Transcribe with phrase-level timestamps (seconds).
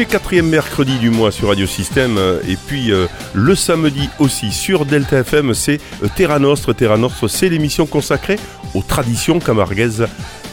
[0.00, 4.50] les quatrièmes mercredis du mois sur Radio Système euh, et puis euh, le samedi aussi
[4.50, 6.72] sur Delta FM, c'est euh, Terra Nostre.
[6.72, 8.38] Terra Nostre, c'est l'émission consacrée
[8.72, 10.06] aux traditions camarguaises.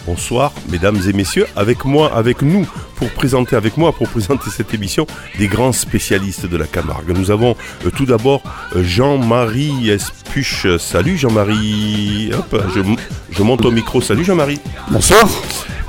[0.05, 2.67] Bonsoir, mesdames et messieurs, avec moi, avec nous,
[2.97, 5.07] pour présenter avec moi, pour présenter cette émission,
[5.39, 7.17] des grands spécialistes de la Camargue.
[7.17, 7.55] Nous avons
[7.95, 8.43] tout d'abord
[8.75, 10.67] Jean-Marie Espuche.
[10.77, 12.31] Salut Jean-Marie.
[12.33, 12.81] Hop, je,
[13.31, 14.01] je monte au micro.
[14.01, 14.59] Salut Jean-Marie.
[14.91, 15.25] Bonsoir.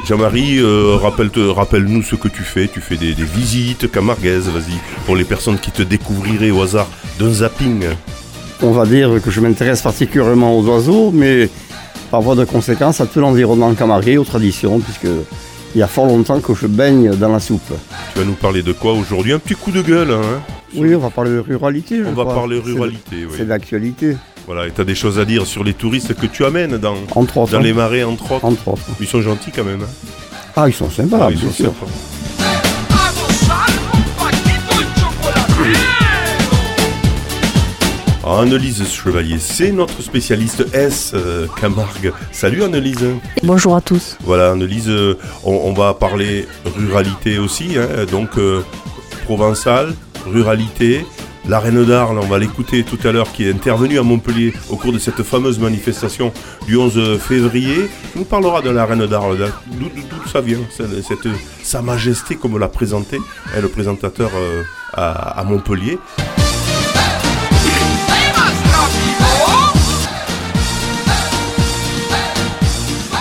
[0.08, 2.66] Jean-Marie, euh, rappelle-nous ce que tu fais.
[2.66, 7.30] Tu fais des, visites camarguaises, vas-y, pour les personnes qui te découvriraient au hasard d'un
[7.30, 7.84] zapping.
[8.62, 11.50] On va dire que je m'intéresse particulièrement aux oiseaux, mais
[12.10, 15.12] par voie de conséquence à tout l'environnement camarguais, aux traditions, puisque
[15.74, 17.74] il y a fort longtemps que je baigne dans la soupe.
[18.14, 19.34] Tu vas nous parler de quoi aujourd'hui?
[19.34, 20.40] Un petit coup de gueule, hein?
[20.74, 22.00] Oui, on va parler de ruralité.
[22.06, 23.34] on va parler ruralité, oui.
[23.36, 24.16] C'est d'actualité.
[24.48, 26.94] Voilà, et tu as des choses à dire sur les touristes que tu amènes dans,
[27.14, 27.60] dans hein.
[27.60, 28.46] les marais, entre autres.
[28.46, 28.80] Entre autres.
[28.98, 29.82] Ils sont gentils quand même.
[29.82, 30.08] Hein.
[30.56, 31.74] ah, ils sont sympas, ah, ils sont sûr.
[38.26, 42.14] Annelise Chevalier, c'est notre spécialiste S euh, Camargue.
[42.32, 43.04] Salut Annelise.
[43.42, 44.16] Bonjour à tous.
[44.24, 48.62] Voilà Annelise, euh, on, va parler ruralité aussi, hein, donc euh,
[49.26, 49.92] provençal,
[50.26, 51.04] ruralité,
[51.48, 54.76] la reine d'Arles, on va l'écouter tout à l'heure, qui est intervenue à Montpellier au
[54.76, 56.32] cours de cette fameuse manifestation
[56.66, 60.58] du 11 février, nous parlera de la reine d'Arles, d'où ça vient,
[61.62, 63.18] sa majesté comme l'a présenté
[63.60, 65.98] le présentateur euh, à Montpellier.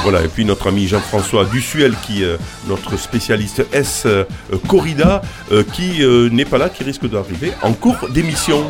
[0.09, 2.37] Voilà, et puis notre ami Jean-François Dussuel, qui est
[2.69, 4.23] notre spécialiste S euh,
[4.69, 8.63] Corrida, euh, qui euh, n'est pas là, qui risque d'arriver en cours d'émission.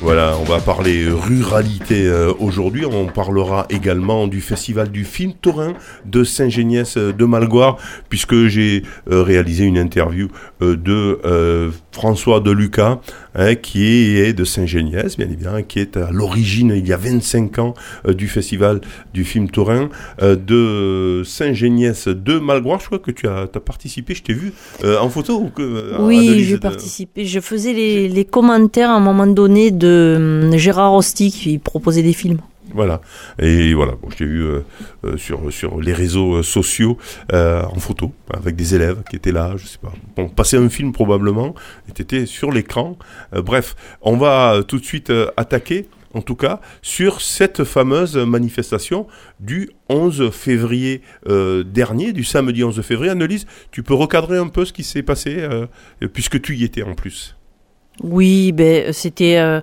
[0.00, 2.86] Voilà, on va parler ruralité aujourd'hui.
[2.86, 5.72] On parlera également du festival du film taurin
[6.04, 10.28] de Saint-Géniès de Malgoire, puisque j'ai réalisé une interview
[10.60, 13.00] de François de Lucas,
[13.38, 17.58] Hein, qui est de Saint-Géniès, bien évidemment, qui est à l'origine, il y a 25
[17.58, 17.74] ans,
[18.08, 18.80] euh, du festival
[19.12, 19.90] du film taurin
[20.22, 22.80] euh, de Saint-Géniès de Malgroire.
[22.80, 24.54] Je crois que tu as, participé, je t'ai vu
[24.84, 25.38] euh, en photo.
[25.38, 27.26] Ou que, oui, j'ai participé.
[27.26, 32.14] Je faisais les, les, commentaires à un moment donné de Gérard Rosti qui proposait des
[32.14, 32.38] films.
[32.76, 33.00] Voilà.
[33.38, 34.60] Et voilà, je t'ai vu euh,
[35.04, 36.98] euh, sur, sur les réseaux euh, sociaux
[37.32, 39.92] en photo avec des élèves qui étaient là, je sais pas.
[40.14, 41.54] Bon, passer un film probablement,
[41.88, 42.98] et t'étais sur l'écran.
[43.32, 49.06] bref, on va tout de suite attaquer, en tout cas, sur cette fameuse manifestation
[49.40, 53.10] du 11 février dernier, du samedi 11 février.
[53.10, 55.48] Annelise, tu peux recadrer un peu ce qui s'est passé,
[56.12, 57.35] puisque tu y étais en plus?
[58.02, 59.60] Oui, ben, c'était euh,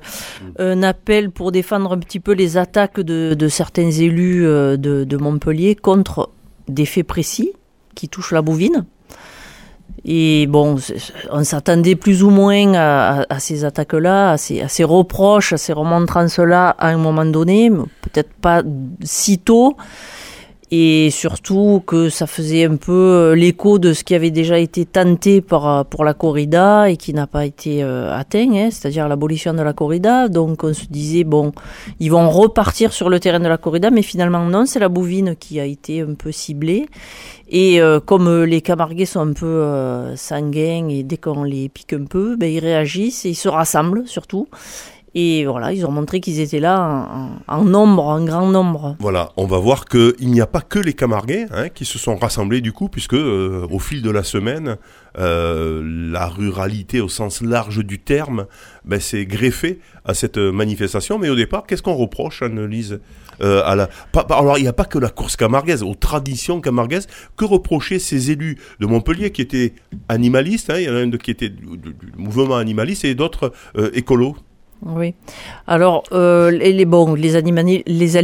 [0.57, 5.75] un appel pour défendre un petit peu les attaques de, certains élus euh, de, Montpellier
[5.75, 6.29] contre
[6.67, 7.51] des faits précis
[7.95, 8.85] qui touchent la bovine.
[10.05, 10.77] Et bon,
[11.31, 15.71] on s'attendait plus ou moins à, ces attaques-là, à ces, à ces, reproches, à ces
[15.71, 18.63] remontrances-là à un moment donné, peut-être pas
[19.03, 19.77] si tôt
[20.75, 24.88] et surtout que ça faisait un peu euh, l'écho de ce qui avait déjà été
[24.88, 29.07] tenté par, euh, pour la corrida et qui n'a pas été euh, atteint, hein, c'est-à-dire
[29.07, 30.29] l'abolition de la corrida.
[30.29, 31.51] Donc on se disait, bon,
[32.00, 35.35] ils vont repartir sur le terrain de la corrida, mais finalement non, c'est la bovine
[35.35, 36.88] qui a été un peu ciblée.
[37.50, 42.35] Et comme les camarguais sont un peu sanguins et dès qu'on les pique un peu,
[42.35, 44.47] ben, ils réagissent et ils se rassemblent surtout.
[45.16, 48.96] Et voilà, ils ont montré qu'ils étaient là en, nombre, en grand nombre.
[49.00, 52.16] Voilà, on va voir qu'il n'y a pas que les Camarguais hein, qui se sont
[52.16, 54.78] rassemblés du coup, puisque euh, au fil de la semaine,
[55.19, 58.47] euh, la ruralité au sens large du terme
[58.85, 61.19] ben, s'est greffée à cette manifestation.
[61.19, 63.00] Mais au départ, qu'est-ce qu'on reproche, Annelise
[63.41, 67.07] euh, alors, il n'y a pas que la course camarguaise, aux traditions camarguaises.
[67.35, 69.74] Que reprocher ces élus de Montpellier qui étaient
[70.07, 71.66] animalistes hein, Il y en a un qui était du,
[72.16, 73.51] mouvement animaliste et d'autres
[73.94, 74.35] écolos?
[74.85, 75.13] Oui.
[75.68, 78.18] Alors, euh, les, bon, les, animali les,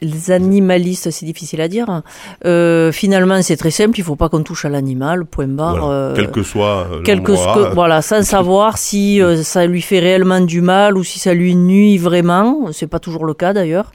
[0.00, 2.02] les animalistes, c'est difficile à dire.
[2.44, 3.98] Euh, finalement, c'est très simple.
[3.98, 5.24] Il faut pas qu'on touche à l'animal.
[5.24, 5.88] Point barre.
[5.88, 6.86] Euh, quel que soit.
[6.90, 7.32] Euh, quel que
[7.74, 11.56] voilà, sans savoir si euh, ça lui fait réellement du mal ou si ça lui
[11.56, 12.72] nuit vraiment.
[12.72, 13.90] C'est pas toujours le cas d'ailleurs.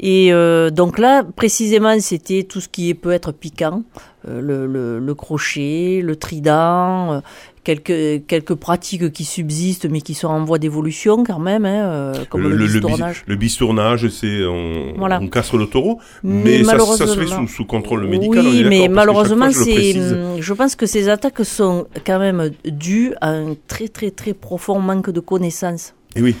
[0.00, 0.30] Et
[0.70, 3.82] donc là, précisément, c'était tout ce qui peut être piquant.
[4.26, 7.22] Le, le, le, crochet, le trident,
[7.68, 12.24] quelques, quelques pratiques qui subsistent mais qui sont en voie d'évolution quand même, hein, euh,
[12.30, 13.24] comme le, le, bistournage.
[13.26, 17.66] Le, bistournage, c'est on, on, casse le taureau, mais, ça, ça, se fait sous, sous
[17.66, 18.46] contrôle médical.
[18.46, 23.30] Oui, mais malheureusement, c'est, hum, je pense que ces attaques sont quand même dues à
[23.30, 25.94] un très très très profond manque de connaissances.
[26.16, 26.36] Et oui.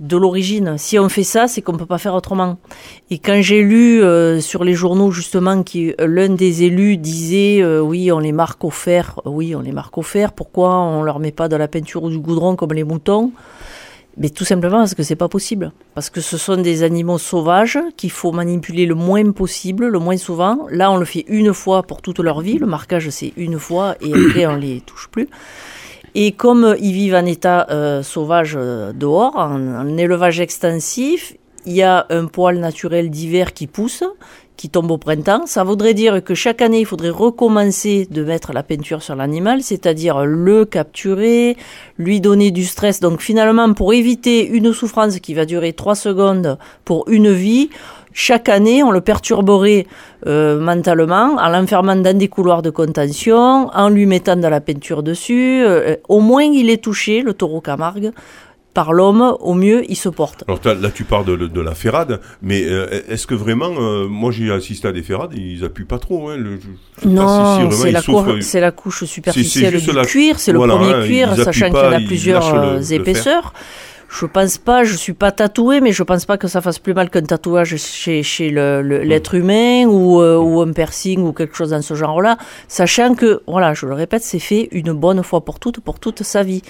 [0.00, 0.76] De l'origine.
[0.78, 2.56] Si on fait ça, c'est qu'on peut pas faire autrement.
[3.10, 7.80] Et quand j'ai lu euh, sur les journaux justement que l'un des élus disait euh,
[7.80, 10.32] oui, on les marque au fer, oui, on les marque au fer.
[10.32, 13.32] Pourquoi on leur met pas de la peinture ou du goudron comme les moutons?
[14.16, 15.72] Mais tout simplement parce que c'est pas possible.
[15.94, 20.16] Parce que ce sont des animaux sauvages qu'il faut manipuler le moins possible, le moins
[20.16, 20.66] souvent.
[20.70, 22.58] Là, on le fait une fois pour toute leur vie.
[22.58, 25.28] Le marquage, c'est une fois et après on les touche plus.
[26.14, 31.34] Et comme ils vivent en état euh, sauvage euh, dehors, en, élevage extensif,
[31.66, 34.02] il y a un poil naturel d'hiver qui pousse,
[34.56, 35.46] qui tombe au printemps.
[35.46, 39.62] Ça voudrait dire que chaque année, il faudrait recommencer de mettre la peinture sur l'animal,
[39.62, 41.56] c'est-à-dire le capturer,
[41.98, 43.00] lui donner du stress.
[43.00, 47.70] Donc finalement, pour éviter une souffrance qui va durer trois secondes pour une vie,
[48.12, 49.86] chaque année, on le perturberait
[50.26, 55.02] euh, mentalement en l'enfermant dans des couloirs de contention, en lui mettant de la peinture
[55.02, 55.62] dessus.
[55.64, 58.12] Euh, au moins, il est touché, le taureau Camargue,
[58.74, 60.44] par l'homme, au mieux, il se porte.
[60.46, 64.30] Alors là, tu parles de, de la ferrade, mais euh, est-ce que vraiment, euh, moi
[64.30, 66.28] j'ai assisté à des ferrades, ils appuient pas trop.
[66.28, 66.58] Hein, le,
[67.04, 67.90] non, si c'est
[68.60, 70.04] la, la, couche superficielle du la...
[70.04, 73.52] cuir, c'est voilà, le premier hein, cuir, sachant qu'il y en a plusieurs le, épaisseurs.
[74.12, 76.94] Je pense pas, je suis pas tatoué, mais je pense pas que ça fasse plus
[76.94, 81.56] mal qu'un tatouage chez, chez l'être le, humain ou, euh, ou un piercing ou quelque
[81.56, 82.36] chose dans ce genre-là,
[82.66, 86.24] sachant que, voilà, je le répète, c'est fait une bonne fois pour toutes, pour toute
[86.24, 86.62] sa vie.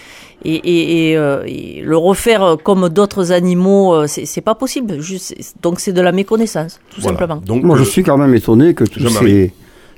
[0.44, 5.00] Et, et, et, euh, et le refaire comme d'autres animaux, euh, c'est pas possible.
[5.00, 7.18] Juste, donc c'est de la méconnaissance, tout voilà.
[7.18, 7.40] simplement.
[7.42, 9.54] Donc, Moi, je suis quand même étonné que tous ces,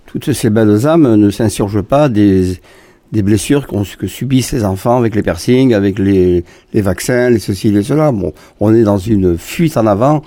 [0.06, 2.60] toutes ces belles âmes ne s'insurgent pas des
[3.12, 7.70] des blessures que subissent les enfants avec les piercings, avec les, les vaccins, les ceci,
[7.70, 8.10] les cela.
[8.10, 10.22] Bon, on est dans une fuite en avant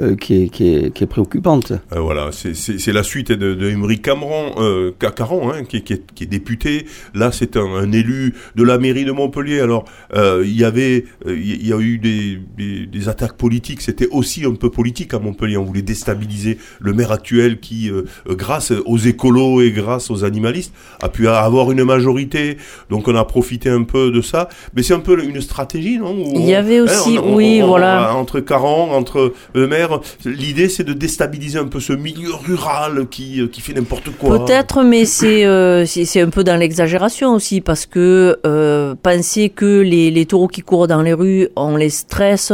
[0.00, 1.72] euh, qui, est, qui, est, qui, est, préoccupante.
[1.92, 6.02] Euh, voilà, c'est la suite de, de Emery Cameron, euh, Caron, hein, qui, qui, est,
[6.14, 6.86] qui, est, député.
[7.14, 9.60] Là, c'est un, un, élu de la mairie de Montpellier.
[9.60, 13.80] Alors, euh, il y avait, il y a eu des, des, des attaques politiques.
[13.82, 15.56] C'était aussi un peu politique à Montpellier.
[15.56, 20.72] On voulait déstabiliser le maire actuel qui, euh, grâce aux écolos et grâce aux animalistes,
[21.02, 22.56] a pu avoir une majorité.
[22.88, 24.48] Donc, on a profité un peu de ça.
[24.74, 27.66] Mais c'est un peu une stratégie, non Il y avait aussi, hein, on, oui, on,
[27.66, 28.14] voilà.
[28.14, 29.89] Entre Caron, entre le maire
[30.24, 34.44] L'idée, c'est de déstabiliser un peu ce milieu rural qui, qui fait n'importe quoi.
[34.44, 39.80] Peut-être, mais c'est euh, c'est un peu dans l'exagération aussi, parce que euh, penser que
[39.80, 42.52] les, les taureaux qui courent dans les rues, on les stresse.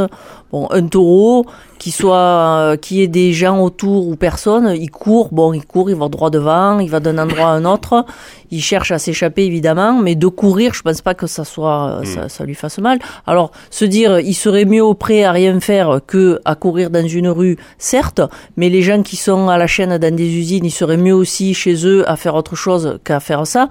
[0.53, 1.45] Bon, un taureau,
[1.79, 5.91] qui soit, euh, qui ait des gens autour ou personne, il court, bon, il court,
[5.91, 8.07] il va droit devant, il va d'un endroit à un autre,
[8.51, 12.05] il cherche à s'échapper évidemment, mais de courir, je pense pas que ça soit, mm.
[12.07, 12.99] ça, ça, lui fasse mal.
[13.27, 17.07] Alors, se dire, il serait mieux au prêt à rien faire que à courir dans
[17.07, 18.21] une rue, certes,
[18.57, 21.55] mais les gens qui sont à la chaîne dans des usines, ils seraient mieux aussi
[21.55, 23.69] chez eux à faire autre chose qu'à faire ça.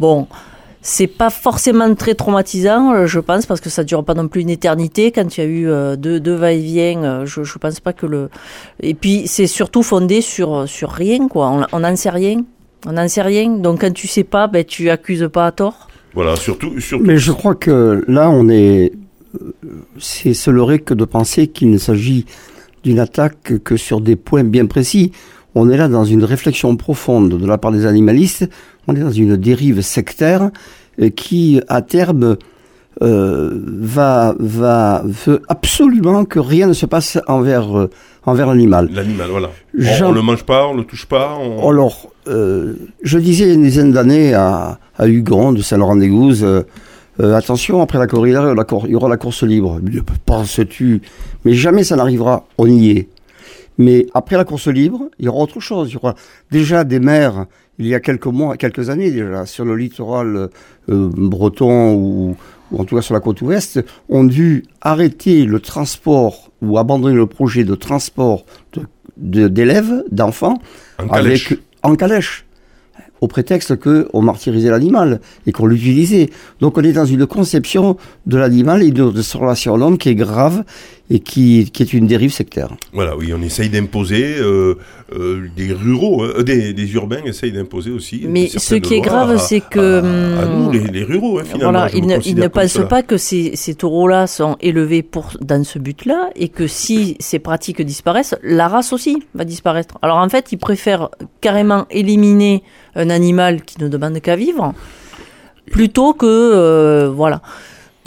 [0.00, 0.26] Bon,
[0.80, 4.42] c'est pas forcément très traumatisant, euh, je pense, parce que ça dure pas non plus
[4.42, 5.10] une éternité.
[5.10, 8.06] Quand il y a eu euh, deux, deux va-et-vient, euh, je, je pense pas que
[8.06, 8.30] le.
[8.80, 11.66] Et puis c'est surtout fondé sur sur rien, quoi.
[11.72, 12.44] On n'en sait rien.
[12.86, 13.50] On n'en sait rien.
[13.50, 15.88] Donc quand tu sais pas, ben tu accuses pas à tort.
[16.14, 16.80] Voilà, surtout.
[16.80, 17.04] surtout...
[17.04, 18.92] Mais je crois que là, on est.
[19.98, 22.24] C'est se leurrer que de penser qu'il ne s'agit
[22.82, 25.12] d'une attaque que sur des points bien précis.
[25.54, 28.48] On est là dans une réflexion profonde de la part des animalistes.
[28.88, 30.50] On est dans une dérive sectaire
[31.14, 32.38] qui, à terme,
[33.02, 37.90] euh, va, va, veut absolument que rien ne se passe envers, euh,
[38.24, 38.88] envers l'animal.
[38.92, 39.50] L'animal, voilà.
[39.78, 41.36] On, on le mange pas, on le touche pas.
[41.38, 41.68] On...
[41.68, 46.42] Alors, euh, je disais il y a une dizaine d'années à, à Hugon de Saint-Laurent-des-Gouzes,
[46.44, 49.80] euh, attention, après la corrida, il y aura la course libre.
[50.24, 51.02] Penses-tu?
[51.44, 53.08] Mais jamais ça n'arrivera, on y est.
[53.76, 55.90] Mais après la course libre, il y aura autre chose.
[55.90, 56.14] Il y aura
[56.50, 57.46] déjà des maires,
[57.78, 60.48] il y a quelques mois, quelques années déjà, sur le littoral
[60.88, 62.36] euh, breton ou,
[62.70, 67.14] ou, en tout cas sur la côte ouest, ont dû arrêter le transport ou abandonner
[67.14, 68.44] le projet de transport
[69.16, 70.58] d'élèves, de, d'enfants,
[70.98, 71.52] en calèche.
[71.52, 72.44] Avec, en calèche
[73.20, 76.30] au prétexte qu'on martyrisait l'animal et qu'on l'utilisait.
[76.60, 79.98] Donc on est dans une conception de l'animal et de, de son relation à l'homme
[79.98, 80.64] qui est grave
[81.10, 82.68] et qui, qui, est une dérive sectaire.
[82.92, 84.74] Voilà, oui, on essaye d'imposer, euh,
[85.14, 88.26] euh, des ruraux, euh, des, des, urbains essayent d'imposer aussi.
[88.28, 90.02] Mais ce qui est grave, c'est que...
[90.36, 91.72] À, à, nous, les, les ruraux, hein, finalement.
[91.72, 96.28] Voilà, ils ne, pensent pas que ces, ces taureaux-là sont élevés pour, dans ce but-là,
[96.36, 99.98] et que si ces pratiques disparaissent, la race aussi va disparaître.
[100.02, 101.08] Alors en fait, ils préfèrent
[101.40, 102.62] carrément éliminer
[102.94, 104.74] un animal qui ne demande qu'à vivre,
[105.70, 107.06] plutôt que...
[107.06, 107.40] voilà.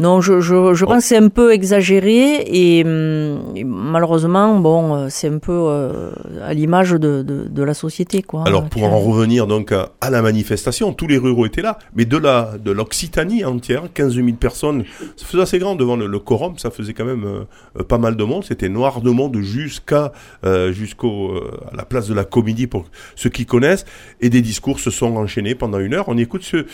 [0.01, 4.95] Non, je, je, je pense que c'est un peu exagéré et, hum, et malheureusement, bon,
[4.95, 6.11] euh, c'est un peu euh,
[6.43, 8.43] à l'image de, de, de la société, quoi.
[8.47, 12.05] Alors pour en revenir donc à, à la manifestation, tous les ruraux étaient là, mais
[12.05, 14.85] de la de l'Occitanie entière, 15 000 personnes,
[15.17, 18.15] ça faisait assez grand devant le, le quorum, ça faisait quand même euh, pas mal
[18.15, 20.13] de monde, c'était noir de monde jusqu'à
[20.45, 21.35] euh, jusqu'au
[21.71, 23.85] à la place de la Comédie pour ceux qui connaissent,
[24.19, 26.05] et des discours se sont enchaînés pendant une heure.
[26.07, 26.65] On écoute ce,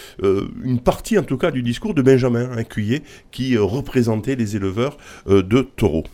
[0.63, 4.97] une partie en tout cas du discours de Benjamin Incuyer qui euh, représentait les éleveurs
[5.27, 6.05] euh, de taureaux.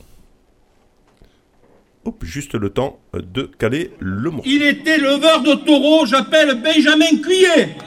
[2.06, 4.42] Hop, juste le temps euh, de caler le mot.
[4.46, 7.78] Il est éleveur de taureaux, j'appelle Benjamin Cuillet.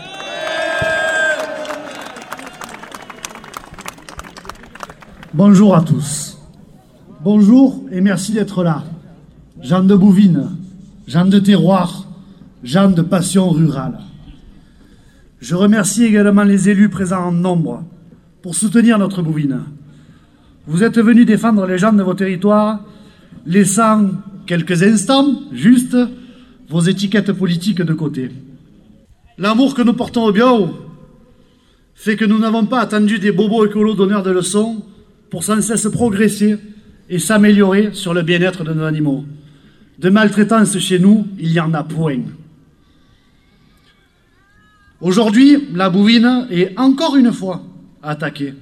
[5.35, 6.38] Bonjour à tous.
[7.20, 8.85] Bonjour et merci d'être là.
[9.61, 10.50] Gens de Bouvines,
[11.06, 12.06] gens de terroir,
[12.62, 13.99] gens de passion rurale.
[15.40, 17.85] Je remercie également les élus présents en nombre
[18.47, 19.65] pour soutenir notre Bouvine.
[20.69, 22.79] Vous êtes venus défendre les gens de vos territoires,
[23.45, 24.09] laissant
[24.47, 25.97] quelques instants, juste,
[26.69, 28.31] vos étiquettes politiques de côté.
[29.37, 30.69] L'amour que nous portons au bio
[31.97, 34.81] fait que nous n'avons pas attendu des bobos écolos donneurs de leçons
[35.29, 36.57] pour sans cesse progresser
[37.11, 39.25] et s'améliorer sur le bien-être de nos animaux.
[39.99, 42.23] De maltraitance chez nous, il y en a point.
[45.00, 47.65] Aujourd'hui, la bouvine est encore une fois
[48.06, 48.54] attaquée.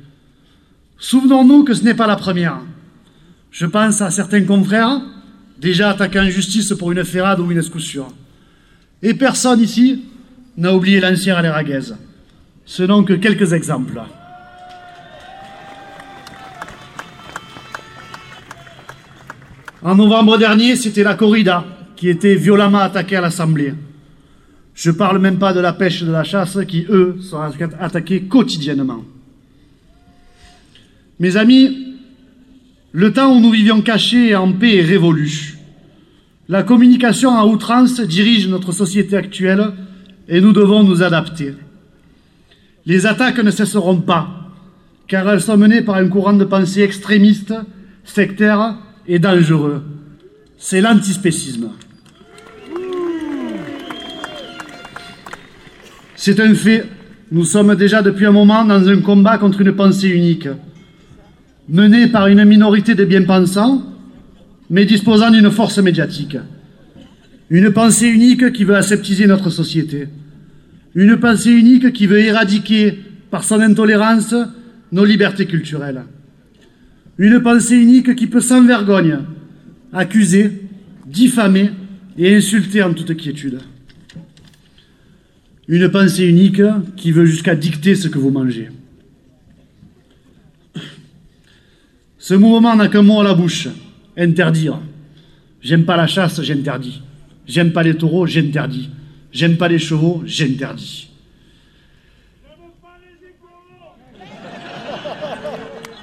[0.99, 2.61] Souvenons-nous que ce n'est pas la première.
[3.51, 5.01] Je pense à certains confrères
[5.59, 8.13] déjà attaqués en justice pour une ferrade ou une escoussure.
[9.03, 10.05] Et personne ici
[10.57, 11.95] n'a oublié l'ancien à l'Eraguez.
[12.65, 14.01] Ce n'ont que quelques exemples.
[19.83, 21.65] En novembre dernier, c'était la corrida
[21.97, 23.75] qui était violemment attaquée à l'Assemblée.
[24.75, 27.39] Je ne parle même pas de la pêche et de la chasse qui, eux, sont
[27.79, 29.05] attaqués quotidiennement.
[31.21, 31.95] Mes amis,
[32.93, 35.59] le temps où nous vivions cachés et en paix est révolu.
[36.49, 39.73] La communication à outrance dirige notre société actuelle
[40.29, 41.55] et nous devons nous adapter.
[42.87, 44.51] Les attaques ne cesseront pas,
[45.09, 47.55] car elles sont menées par un courant de pensée extrémiste,
[48.05, 49.83] sectaire et dangereux.
[50.59, 51.71] C'est l'antispécisme.
[56.17, 56.87] C'est un fait.
[57.33, 60.49] Nous sommes déjà depuis un moment dans un combat contre une pensée unique,
[61.69, 63.83] menée par une minorité de bien-pensants,
[64.71, 66.37] mais disposant d'une force médiatique.
[67.51, 70.09] Une pensée unique qui veut aseptiser notre société.
[70.95, 72.99] Une pensée unique qui veut éradiquer,
[73.31, 74.35] par son intolérance,
[74.93, 76.03] nos libertés culturelles.
[77.19, 79.19] Une pensée unique qui peut sans vergogne
[79.93, 80.51] accuser,
[81.07, 81.71] diffamer
[82.19, 83.61] et insulter en toute quiétude.
[85.69, 86.63] Une pensée unique
[86.97, 88.69] qui veut jusqu'à dicter ce que vous mangez.
[92.27, 93.69] Ce mouvement n'a qu'un mot à la bouche,
[94.17, 94.79] interdire.
[95.61, 97.03] J'aime pas la chasse, j'interdis.
[97.47, 98.89] J'aime pas les taureaux, j'interdis.
[99.31, 101.11] J'aime pas les chevaux, j'interdis.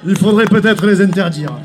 [0.06, 1.58] Il faudrait peut-être les interdire.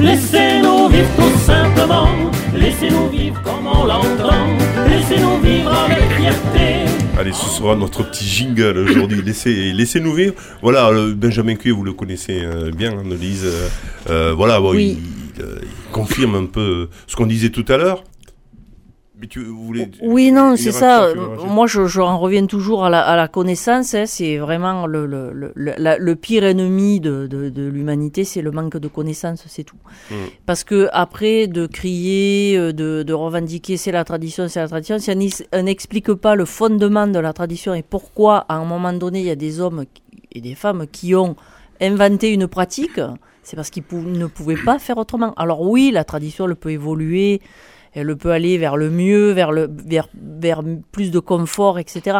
[0.00, 2.08] Laissez-nous vivre tout simplement,
[2.56, 4.46] laissez-nous vivre comme on l'entend,
[4.88, 6.91] laissez-nous vivre avec fierté.
[7.18, 9.22] Allez, ce sera notre petit jingle aujourd'hui.
[9.22, 10.34] Laissez, laissez-nous vivre.
[10.62, 13.44] Voilà, euh, Benjamin Cuy, vous le connaissez euh, bien, Annelise.
[13.44, 13.68] Euh,
[14.10, 14.98] euh, voilà, bon, Oui.
[15.38, 18.02] il, il confirme un peu ce qu'on disait tout à l'heure.
[19.22, 20.02] Mais tu.
[20.02, 21.08] Oui, non, c'est ça.
[21.46, 23.94] Moi, je, je en reviens toujours à la, à la connaissance.
[23.94, 24.04] hein.
[24.06, 28.50] C'est vraiment le, le, le, la- le pire ennemi de, de, de l'humanité, c'est le
[28.50, 29.76] manque de connaissance, c'est tout.
[30.10, 30.14] Mm.
[30.44, 34.98] Parce que après, de crier, euh, de, de revendiquer, c'est la tradition, c'est la tradition,
[34.98, 35.10] si
[35.52, 39.26] on n'explique pas le fondement de la tradition et pourquoi, à un moment donné, il
[39.26, 39.84] y a des hommes
[40.34, 41.36] et des femmes qui ont
[41.80, 43.00] inventé une pratique,
[43.42, 45.32] c'est parce qu'ils pou- ne pouvaient pas faire autrement.
[45.36, 47.40] Alors oui, la tradition, elle peut évoluer,
[47.94, 52.18] elle peut aller vers le mieux, vers, le, vers, vers plus de confort, etc.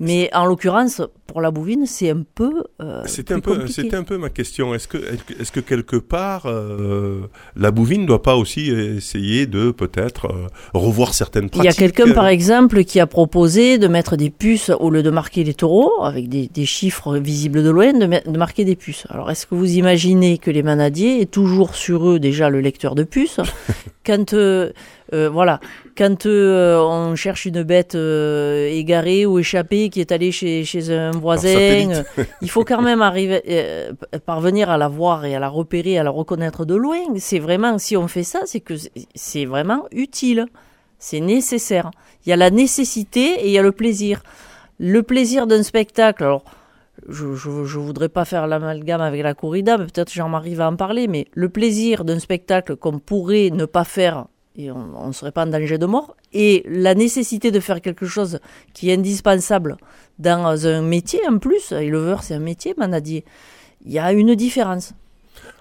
[0.00, 2.62] Mais en l'occurrence, pour la bouvine, c'est un peu.
[2.80, 4.72] euh, C'était un peu, c'était un peu ma question.
[4.72, 4.96] Est-ce que,
[5.40, 7.22] est-ce que quelque part, euh,
[7.56, 11.68] la bouvine ne doit pas aussi essayer de peut-être euh, revoir certaines Il pratiques y
[11.68, 15.10] a quelqu'un, par euh, exemple, qui a proposé de mettre des puces au lieu de
[15.10, 19.04] marquer les taureaux, avec des, des chiffres visibles de loin, de, de marquer des puces.
[19.10, 22.94] Alors, est-ce que vous imaginez que les manadiers aient toujours sur eux déjà le lecteur
[22.94, 23.40] de puces?
[24.06, 24.32] Quand,
[25.14, 25.60] euh, voilà,
[25.96, 30.92] quand euh, on cherche une bête euh, égarée ou échappée qui est allée chez, chez
[30.92, 31.48] un voisin,
[31.90, 32.02] euh,
[32.42, 33.92] il faut quand même arriver, euh,
[34.26, 36.98] parvenir à la voir et à la repérer, à la reconnaître de loin.
[37.16, 38.74] C'est vraiment, si on fait ça, c'est que
[39.14, 40.46] c'est- vraiment utile.
[40.98, 41.90] C'est nécessaire.
[42.26, 44.22] Il y a la nécessité et il y a le plaisir.
[44.78, 46.44] Le plaisir d'un spectacle, alors
[47.08, 51.06] je ne voudrais pas faire l'amalgame avec la corrida, mais peut-être Jean-Marie va en parler,
[51.06, 54.26] mais le plaisir d'un spectacle qu'on pourrait ne pas faire
[54.58, 58.06] et on ne serait pas en danger de mort, et la nécessité de faire quelque
[58.06, 58.40] chose
[58.74, 59.76] qui est indispensable
[60.18, 63.24] dans un métier en plus, éleveur c'est un métier, manadier,
[63.86, 64.92] il y a une différence.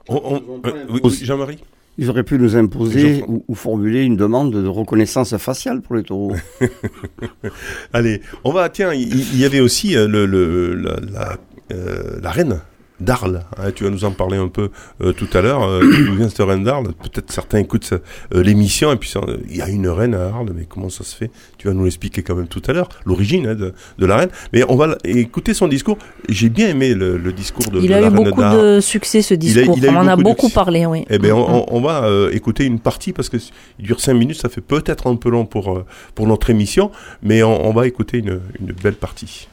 [0.10, 1.60] On- on- euh, oui, Jean-Marie?
[2.00, 6.04] Ils auraient pu nous imposer ou, ou formuler une demande de reconnaissance faciale pour les
[6.04, 6.34] taureaux.
[7.94, 11.38] Allez, on va, tiens, il y, avait aussi euh, le, le- la, la,
[11.74, 12.62] euh, la reine
[13.00, 13.44] d'Arles.
[13.58, 14.70] hein, tu vas nous en parler un peu
[15.02, 15.64] euh, tout à l'heure.
[15.64, 19.58] Euh, D'où vient cette reine d'Arles Peut-être certains écoutent euh, l'émission et puis euh, il
[19.58, 21.30] y a une reine à Arles, mais comment ça se fait?
[21.58, 24.30] Tu vas nous l'expliquer quand même tout à l'heure, l'origine hein, de, de la reine.
[24.54, 25.98] Mais on va écouter son discours.
[26.30, 28.76] J'ai bien aimé le, le discours de, il de a la eu reine beaucoup d'Arles.
[28.76, 30.86] de succès ce a- discours, il a eu on en a beaucoup de beaucoup parlé,
[30.86, 31.06] oui.
[31.10, 33.38] Eh bien, Mm, on, on va euh, écouter une partie parce que
[33.80, 35.86] il dure cinq minutes, ça fait peut-être un peu long pour, euh,
[36.16, 39.48] pour notre émission, mais on, on va écouter une, une belle partie.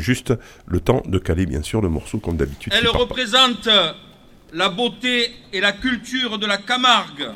[0.00, 0.32] Juste
[0.66, 2.72] le temps de caler, bien sûr, le morceau comme d'habitude.
[2.76, 3.68] Elle pas- représente
[4.52, 7.28] la beauté et la culture de la Camargue.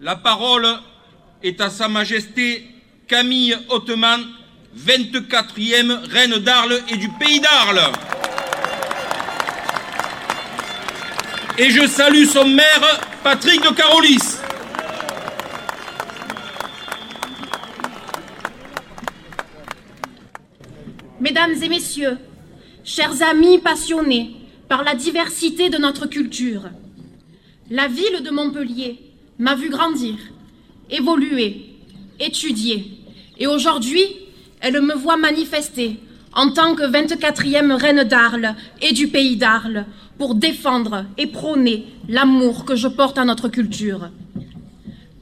[0.00, 0.66] La parole
[1.42, 2.64] est à Sa Majesté
[3.08, 4.20] Camille Ottoman,
[4.76, 7.92] 24e reine d'Arles et du pays d'Arles.
[11.58, 14.35] Et je salue son maire, Patrick de Carolis.
[21.26, 22.18] Mesdames et messieurs,
[22.84, 24.36] chers amis passionnés
[24.68, 26.70] par la diversité de notre culture,
[27.68, 29.00] la ville de Montpellier
[29.40, 30.14] m'a vu grandir,
[30.88, 31.74] évoluer,
[32.20, 33.00] étudier,
[33.38, 34.04] et aujourd'hui,
[34.60, 35.98] elle me voit manifester
[36.32, 39.84] en tant que 24e reine d'Arles et du pays d'Arles
[40.18, 44.10] pour défendre et prôner l'amour que je porte à notre culture.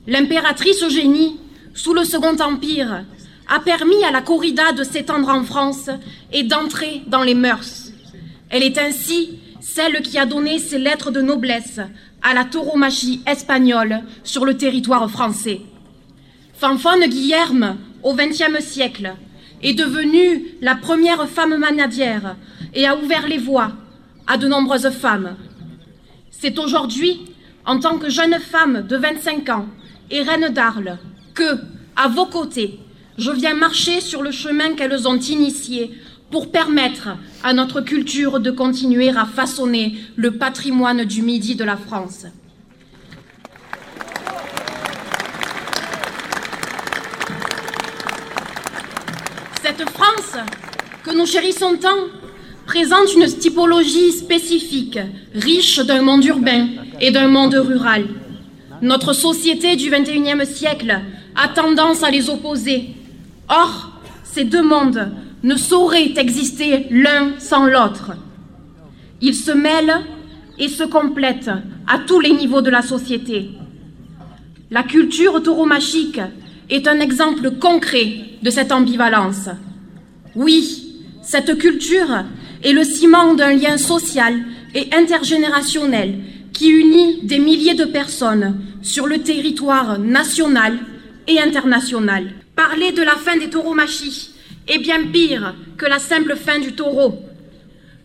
[0.06, 1.38] L'impératrice Eugénie,
[1.73, 3.04] sous le Second Empire,
[3.48, 5.90] a permis à la corrida de s'étendre en France
[6.32, 7.92] et d'entrer dans les mœurs.
[8.50, 11.80] Elle est ainsi celle qui a donné ses lettres de noblesse
[12.22, 15.60] à la tauromachie espagnole sur le territoire français.
[16.54, 19.14] Fanfone Guillerme, au XXe siècle,
[19.62, 22.36] est devenue la première femme manadière
[22.74, 23.72] et a ouvert les voies
[24.26, 25.37] à de nombreuses femmes.
[26.30, 27.22] C'est aujourd'hui,
[27.66, 29.66] en tant que jeune femme de 25 ans
[30.11, 30.98] et reine d'Arles,
[31.35, 31.59] que,
[31.96, 32.78] à vos côtés,
[33.18, 35.92] je viens marcher sur le chemin qu'elles ont initié
[36.31, 37.11] pour permettre
[37.42, 42.27] à notre culture de continuer à façonner le patrimoine du Midi de la France.
[49.62, 50.37] Cette France
[51.05, 51.96] que nous chérissons tant
[52.66, 54.98] présente une typologie spécifique,
[55.35, 56.66] riche d'un monde urbain
[57.00, 58.07] et d'un monde rural.
[58.83, 61.00] Notre société du XXIe siècle
[61.37, 62.94] a tendance à les opposer.
[63.48, 65.11] Or, ces deux mondes
[65.42, 68.12] ne sauraient exister l'un sans l'autre.
[69.20, 70.00] Ils se mêlent
[70.59, 71.50] et se complètent
[71.87, 73.50] à tous les niveaux de la société.
[74.70, 76.20] La culture tauromachique
[76.70, 79.48] est un exemple concret de cette ambivalence.
[80.35, 82.24] Oui, cette culture
[82.62, 84.35] est le ciment d'un lien social
[84.74, 86.18] et intergénérationnel
[86.52, 90.78] qui unit des milliers de personnes sur le territoire national
[91.28, 92.24] et international.
[92.57, 94.31] Parler de la fin des tauromachies
[94.69, 97.19] est bien pire que la simple fin du taureau.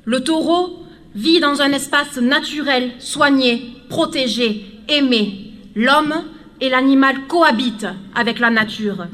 [0.06, 5.54] Le taureau vit dans un espace naturel, soigné, protégé, aimé.
[5.76, 6.24] L'homme
[6.62, 9.08] et l'animal cohabitent avec la nature.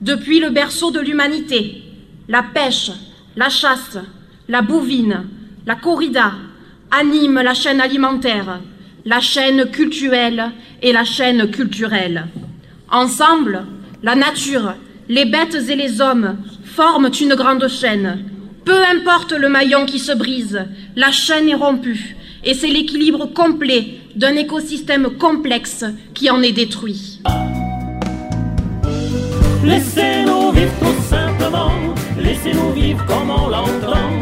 [0.00, 1.82] Depuis le berceau de l'humanité,
[2.28, 2.92] la pêche,
[3.34, 3.98] la chasse,
[4.48, 5.24] la bouvine,
[5.66, 6.32] la corrida
[6.92, 8.60] animent la chaîne alimentaire,
[9.04, 12.26] la chaîne culturelle et la chaîne culturelle.
[12.90, 13.64] Ensemble,
[14.02, 14.74] la nature,
[15.08, 18.24] les bêtes et les hommes forment une grande chaîne.
[18.64, 20.64] Peu importe le maillon qui se brise,
[20.96, 27.20] la chaîne est rompue et c'est l'équilibre complet d'un écosystème complexe qui en est détruit.
[29.64, 31.72] Laissez-nous vivre tout simplement,
[32.18, 34.16] laissez-nous vivre comme on l'entend,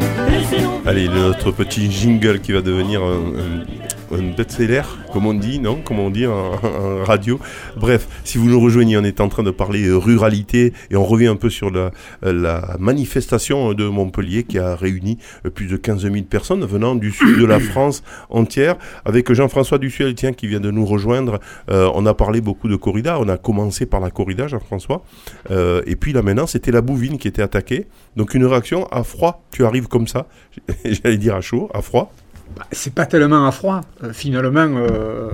[0.87, 3.84] Allez, notre petit jingle qui va devenir un, un,
[4.15, 7.39] un best-seller, comme on dit, non Comme on dit en, en radio.
[7.77, 11.05] Bref, si vous nous rejoignez, on est en train de parler euh, ruralité et on
[11.05, 11.91] revient un peu sur la,
[12.25, 16.95] euh, la manifestation de Montpellier qui a réuni euh, plus de 15 000 personnes venant
[16.95, 18.77] du sud de la France entière.
[19.05, 21.41] Avec Jean-François Dussuel, tiens, qui vient de nous rejoindre.
[21.71, 23.19] Euh, on a parlé beaucoup de corrida.
[23.21, 25.05] On a commencé par la corrida, Jean-François.
[25.51, 27.87] Euh, et puis là maintenant, c'était la bouvine qui était attaquée.
[28.17, 29.45] Donc une réaction à froid.
[29.51, 30.27] Tu arrives comme ça.
[30.85, 32.13] J'allais dire à chaud, à froid.
[32.57, 33.81] Bah, c'est pas tellement à froid.
[34.03, 35.29] Euh, finalement, euh,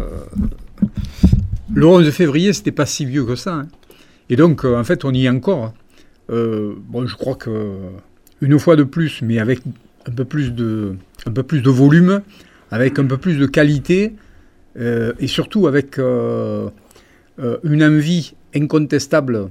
[1.73, 3.55] le 11 février, c'était pas si vieux que ça.
[3.55, 3.69] hein.
[4.29, 5.75] Et donc, euh, en fait, on y est encore.
[6.29, 7.77] Bon, je crois que
[8.41, 9.63] une fois de plus, mais avec
[10.07, 10.95] un peu plus de,
[11.71, 12.23] volume,
[12.71, 14.15] avec un peu plus de qualité,
[14.79, 19.49] et surtout avec une envie incontestable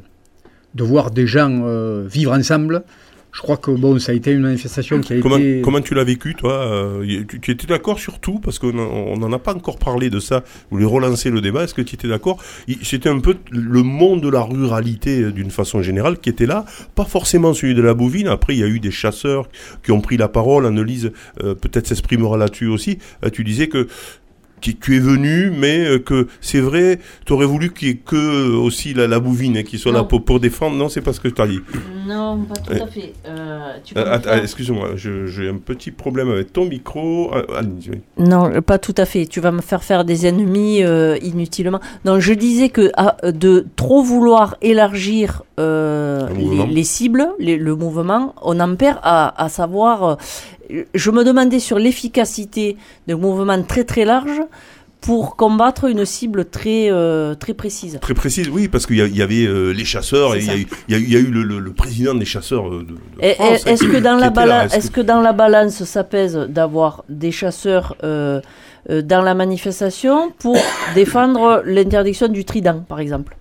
[0.74, 2.84] de voir des gens vivre ensemble.
[3.32, 5.62] Je crois que bon, ça a été une manifestation qui a Comment, été.
[5.62, 8.40] comment tu l'as vécu, toi euh, tu, étais d'accord sur tout?
[8.40, 10.44] Parce qu'on n'en a pas encore parlé de ça.
[10.70, 11.64] Vous voulez relancer le débat.
[11.64, 12.42] Est-ce que tu étais d'accord?
[12.82, 16.66] C'était un peu le monde de la ruralité, euh, d'une façon générale, qui était là.
[16.96, 18.28] Pas forcément celui de la bovine.
[18.28, 19.48] Après, il y a eu des chasseurs
[19.84, 20.66] qui ont pris la parole.
[20.66, 21.12] Annelise,
[21.44, 22.98] euh, peut-être s'exprimera là-dessus aussi.
[23.32, 23.88] Tu disais que
[24.62, 27.96] qui- tu es venu, mais euh, que c'est vrai, tu aurais voulu qu'il y ait
[27.96, 30.76] que euh, aussi la, la bouvine hein, qui soit là pour, pour défendre.
[30.78, 31.60] Non, c'est pas ce que tu as dit.
[32.08, 32.82] Non, pas tout Ouais.
[32.82, 33.14] à fait.
[33.28, 37.32] Euh, Euh, Excuse-moi, j'ai un petit problème avec ton micro.
[37.34, 37.62] Ah.
[38.18, 39.26] Non, pas tout à fait.
[39.26, 41.80] Tu vas me faire faire des ennemis euh, inutilement.
[42.06, 47.58] Non, je disais que ah, de trop vouloir élargir euh, Le les, les cibles, les-
[47.58, 50.18] le mouvement, on en perd à, à savoir.
[50.94, 52.78] Je me demandais sur l'efficacité
[53.08, 54.42] d'un mouvement très très large
[55.02, 57.98] pour combattre une cible très euh, très précise.
[58.02, 60.68] Très précise, oui, parce qu'il y, avait euh, les chasseurs et il y, a eu-
[60.90, 62.84] il y a eu- il y a eu le, le- le président des chasseurs euh,
[62.84, 67.06] de, de Est-ce que dans la balance, Est-ce que dans la balance, ça pèse d'avoir
[67.08, 68.42] des chasseurs euh,
[68.90, 70.58] dans la manifestation pour
[70.96, 73.38] défendre l'interdiction du trident, par exemple?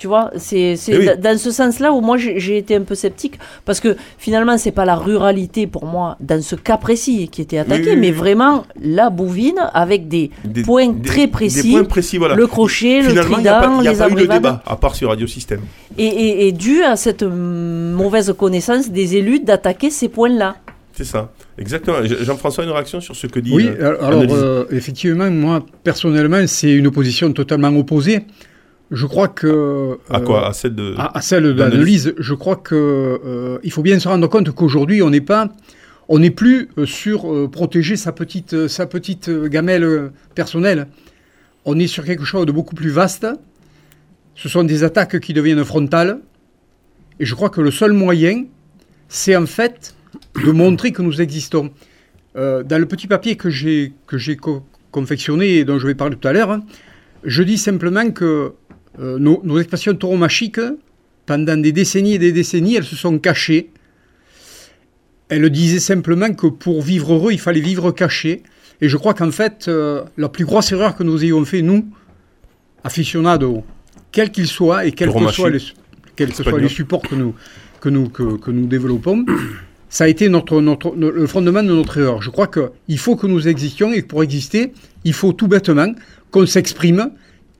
[0.00, 1.04] Tu vois, c'est c'est oui.
[1.06, 4.72] da- dans ce sens-là où moi j'ai été un peu sceptique parce que finalement c'est
[4.72, 8.00] pas la ruralité pour moi dans ce cas précis qui était attaqué, oui, oui.
[8.00, 12.34] mais vraiment la bouvine avec des, Des- points des- très des précis, points précis, voilà.
[12.34, 14.08] le crochet, le Finalement, il n'y a trident, pas, il y a les pas eu
[14.08, 14.42] de abrivades.
[14.42, 15.60] débat, à part sur Radio Système.
[15.98, 20.56] Et, et, et dû à cette mauvaise connaissance des élus d'attaquer ces points-là.
[20.94, 21.98] C'est ça, exactement.
[22.04, 26.42] Je- Jean-François, une réaction sur ce que dit Oui, euh, alors euh, effectivement, moi personnellement,
[26.46, 28.20] c'est une opposition totalement opposée.
[28.90, 30.94] Je crois que À euh, quoi À celle de.
[30.98, 32.14] à, à celle d'analyse.
[32.18, 35.48] je crois que euh, il faut bien se rendre compte qu'aujourd'hui, on n'est pas,
[36.08, 40.08] on n'est plus euh, sur euh, protéger sa petite, euh, sa petite euh, gamelle euh,
[40.34, 40.88] personnelle.
[41.64, 43.26] On est sur quelque chose de beaucoup plus vaste.
[44.34, 46.18] Ce sont des attaques qui deviennent frontales.
[47.20, 48.44] Et je crois que le seul moyen,
[49.08, 49.94] c'est en fait
[50.44, 51.70] de montrer que nous existons.
[52.36, 55.94] Euh, dans le petit papier que j'ai que j'ai co- confectionné et dont je vais
[55.94, 56.58] parler tout à l'heure,
[57.24, 58.54] je dis simplement que
[58.98, 60.60] euh, nos, nos expressions tauromachiques,
[61.26, 63.70] pendant des décennies et des décennies, elles se sont cachées.
[65.28, 68.42] Elles disaient simplement que pour vivre heureux, il fallait vivre caché.
[68.80, 71.86] Et je crois qu'en fait, euh, la plus grosse erreur que nous ayons fait, nous,
[72.82, 73.62] aficionados,
[74.10, 75.58] quels qu'ils soient et quels que soient les,
[76.16, 76.62] quels que soient Espagnol.
[76.62, 77.34] les supports que nous,
[77.80, 79.24] que nous, que, que nous développons,
[79.88, 82.22] ça a été notre, notre, no- le fondement de notre erreur.
[82.22, 84.72] Je crois qu'il faut que nous existions et que pour exister,
[85.04, 85.94] il faut tout bêtement
[86.30, 87.10] qu'on s'exprime,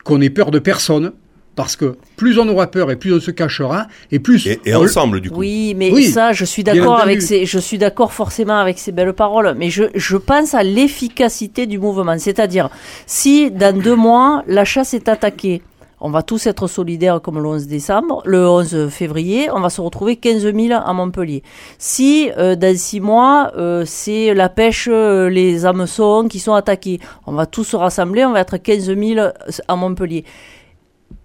[0.05, 1.13] qu'on ait peur de personne,
[1.57, 4.75] parce que plus on aura peur et plus on se cachera, et plus Et, et
[4.75, 5.41] on- ensemble, du coup.
[5.41, 8.93] Oui, mais Oui, ça, je suis d'accord avec ces, je suis d'accord forcément avec ces
[8.93, 12.17] belles paroles, mais je, je pense à l'efficacité du mouvement.
[12.19, 12.71] C'est-à-dire,
[13.07, 15.61] si dans deux mois, la chasse est attaquée,
[16.01, 19.81] on va tous être solidaires comme le 11 décembre, le 11 février, on va se
[19.81, 21.43] retrouver 15 000 à Montpellier.
[21.79, 27.01] Si euh, dans six mois, euh, c'est la pêche, euh, les hameçons qui sont attaqués,
[27.27, 29.29] on va tous se rassembler, on va être 15 000
[29.69, 30.25] à Montpellier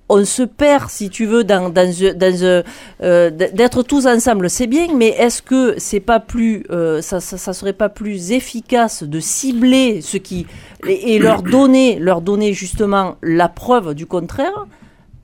[0.10, 2.64] on se perd, si tu veux, dans, dans, dans, euh,
[3.02, 7.38] euh, d'être tous ensemble, c'est bien, mais est-ce que c'est pas plus, euh, ça, ça,
[7.38, 10.46] ça serait pas plus efficace de cibler ce qui
[10.88, 14.68] et, et leur donner, leur donner justement la preuve du contraire,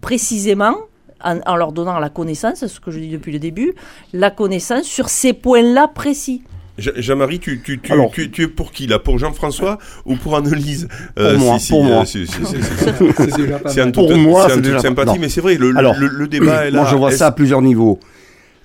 [0.01, 0.75] précisément.
[1.23, 3.75] En, en leur donnant la connaissance, ce que je dis depuis le début,
[4.11, 6.41] la connaissance sur ces points-là précis?
[6.81, 8.11] Je- Jean-Marie, tu, tu, tu, Alors.
[8.11, 8.99] tu, tu es pour qui là?
[8.99, 10.87] Pour Jean-François ou pour Annelise?
[11.15, 12.05] Pour moi, pour moi.
[12.05, 15.17] c'est- c'est- en toute, sympathie, non.
[15.19, 16.81] mais c'est vrai, le, Alors, le, le débat est là.
[16.81, 17.99] Moi, je vois ça à plusieurs niveaux.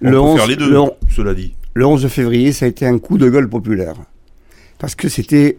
[0.02, 1.54] On Le peut 11, faire les deux, le on- cela dit.
[1.74, 3.94] le 11 février, ça a été un coup de gueule populaire.
[4.78, 5.56] Parce que c'était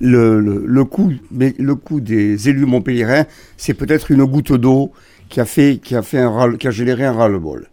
[0.00, 3.24] le, le, le coup, mais le coup des élus montpelliérains,
[3.56, 4.92] c'est peut-être une goutte d'eau
[5.28, 7.66] qui a fait, qui a fait un qui a généré un ras-le-bol.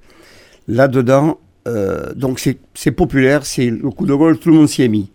[0.67, 1.39] Là-dedans,
[1.69, 2.39] euh, donc
[2.73, 5.09] c'est populaire, c'est le coup de gueule, tout le monde s'y est mis.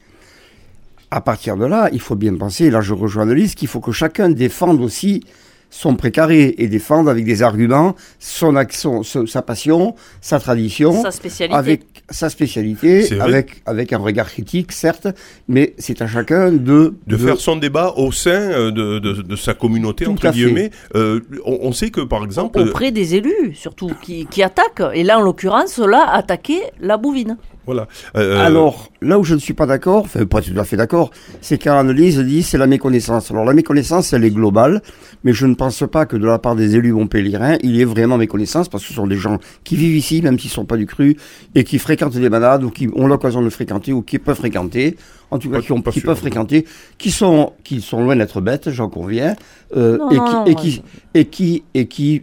[1.10, 3.80] À partir de là, il faut bien penser, et là je rejoins Annelise, qu'il faut
[3.80, 5.22] que chacun défende aussi
[5.70, 11.10] son précaré et défende avec des arguments son action, son- sa passion, sa tradition Sa
[11.10, 11.56] spécialité.
[11.56, 15.08] avec sa spécialité, avec, avec un regard critique, certes,
[15.48, 19.36] mais c'est à chacun de, De faire son débat au sein euh, de, de, de
[19.36, 20.70] sa communauté, Tout entre guillemets.
[20.94, 24.92] Euh, on, on sait que, par exemple, auprès des élus, surtout, qui, qui attaquent.
[24.92, 27.36] Et là, en l'occurrence, là, attaquer la bouvine.
[27.66, 27.88] Voilà.
[28.16, 31.10] Euh, Alors, là où je ne suis pas d'accord, enfin pas tout à fait d'accord,
[31.40, 33.30] c'est qu'Annelise dit c'est la méconnaissance.
[33.30, 34.82] Alors la méconnaissance, elle est globale,
[35.24, 37.86] mais je ne pense pas que de la part des élus montpelliérains, il y ait
[37.86, 40.64] vraiment méconnaissance, parce que ce sont des gens qui vivent ici, même s'ils ne sont
[40.66, 41.16] pas du cru,
[41.54, 44.96] et qui fréquentent des malades, ou qui ont l'occasion de fréquenter, ou qui peuvent fréquenter,
[45.30, 46.08] en tout cas Pas- qui, ont- pas qui sûr.
[46.08, 46.66] peuvent fréquenter,
[46.98, 49.36] qui sont, qui sont loin d'être bêtes, j'en conviens,
[49.74, 50.82] euh, Non, et, non, qui, non, et, moi, qui,
[51.14, 52.22] et qui et qui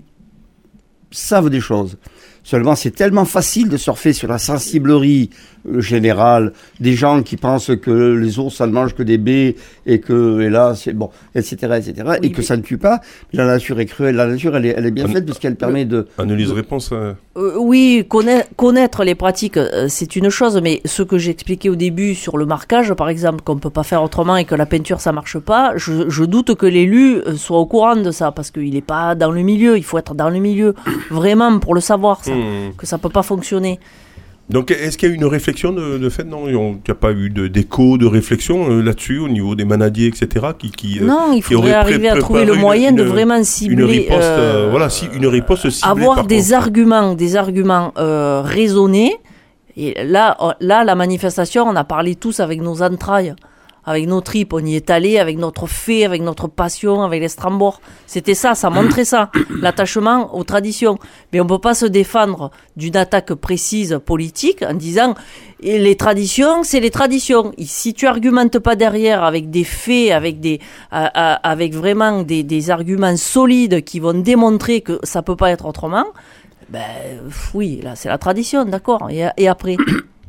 [1.10, 1.98] savent des choses.
[2.44, 5.30] Seulement, c'est tellement facile de surfer sur la sensiblerie
[5.78, 10.00] générale des gens qui pensent que les ours, ça ne mange que des baies et
[10.00, 13.02] que, et là, c'est bon, etc., etc., et que mais- ça ne tue pas.
[13.34, 14.16] La nature est cruelle.
[14.16, 16.08] La nature, elle est, elle est bien faite puisqu'elle permet de.
[16.18, 16.90] Annelise réponse.
[16.92, 21.70] euh, Euh, oui, connaître, connaître les pratiques, euh, c'est une chose, mais ce que j'expliquais
[21.70, 24.66] au début sur le marquage, par exemple, qu'on peut pas faire autrement et que la
[24.66, 28.32] peinture ça marche pas, je, je doute que l'élu euh, soit au courant de ça
[28.34, 29.78] parce qu'il est pas dans le milieu.
[29.78, 30.76] Il faut être dans le milieu
[31.10, 32.74] vraiment pour le savoir ça, hmm.
[32.78, 33.80] que ça peut pas fonctionner.
[34.52, 36.24] Donc, est-ce qu'il y a eu une réflexion de, de fait?
[36.24, 39.66] Non, il n'y a pas eu de- d'écho, de, réflexion euh, là-dessus au niveau des
[39.66, 40.48] manadiers, etc.
[40.60, 43.76] Qui, qui, euh, non, il faudrait arriver à trouver le moyen une- de vraiment cibler.
[43.76, 45.90] une riposte, euh, voilà, si, une riposte ciblée.
[45.90, 46.54] avoir des contre.
[46.56, 49.16] arguments, des arguments raisonnés.
[49.78, 53.34] Et là, là, la manifestation, on a parlé tous avec nos entrailles,
[53.86, 54.54] avec nos tripes.
[54.54, 57.82] On y est allé avec notre fait, avec notre passion, avec les strambors.
[58.08, 60.98] C'était ça, ça montrait ça, l'attachement aux traditions.
[61.34, 65.16] Mais on peut pas se défendre d'une attaque précise politique en disant
[65.64, 67.52] et les traditions, c'est les traditions.
[67.58, 72.24] Et si tu argumentes pas derrière avec des faits, avec des, à- à- avec vraiment
[72.24, 76.06] des, des arguments solides qui vont démontrer que ça peut pas être autrement,
[76.70, 76.80] ben
[77.54, 79.10] oui, là c'est la tradition, d'accord.
[79.12, 79.76] Et, et après,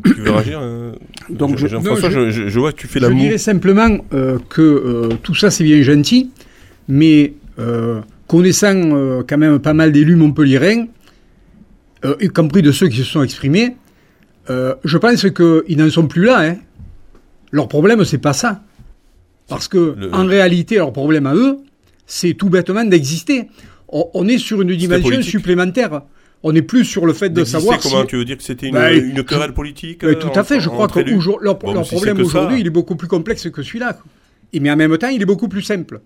[0.05, 0.93] Tu veux réagir euh,
[1.31, 3.21] Donc, je- Jean-François, je, je- je vois que tu fais Je l'amour.
[3.21, 6.31] dirais simplement euh, que euh, tout ça c'est bien gentil,
[6.89, 7.35] mais
[8.27, 10.87] connaissant quand même pas mal d'élus montpelliérains,
[12.21, 13.77] y compris de ceux qui se sont exprimés,
[14.49, 16.41] je pense qu'ils n'en sont plus là.
[16.41, 16.57] Hein.
[17.51, 18.63] Leur problème, c'est pas ça.
[19.49, 21.59] Parce que, Le- en réalité, leur problème à eux,
[22.07, 23.49] c'est tout bêtement d'exister.
[23.89, 26.03] On, on est sur une dimension supplémentaire.
[26.45, 28.07] On n'est plus sur le fait de savoir comment si...
[28.09, 30.59] tu veux dire que c'était une, Bah, une querelle politique Oui, euh, tout à fait.
[30.61, 31.01] Je entre- crois que
[31.45, 33.99] leur, Bon, leur si problème aujourd'hui, il est beaucoup plus complexe que celui-là.
[34.61, 36.01] Mais en même temps, il est beaucoup plus simple.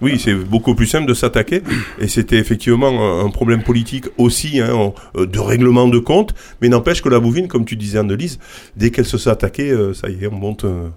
[0.00, 1.62] Oui, c'est beaucoup plus simple de s'attaquer.
[1.98, 6.34] Et c'était effectivement un problème politique aussi, hein, en- euh, de règlement de compte.
[6.60, 8.38] Mais n'empêche que la bouvine, comme tu disais, Annelise,
[8.76, 10.64] dès qu'elle se sait attaquer, euh, ça y est, on monte.
[10.64, 10.88] euh,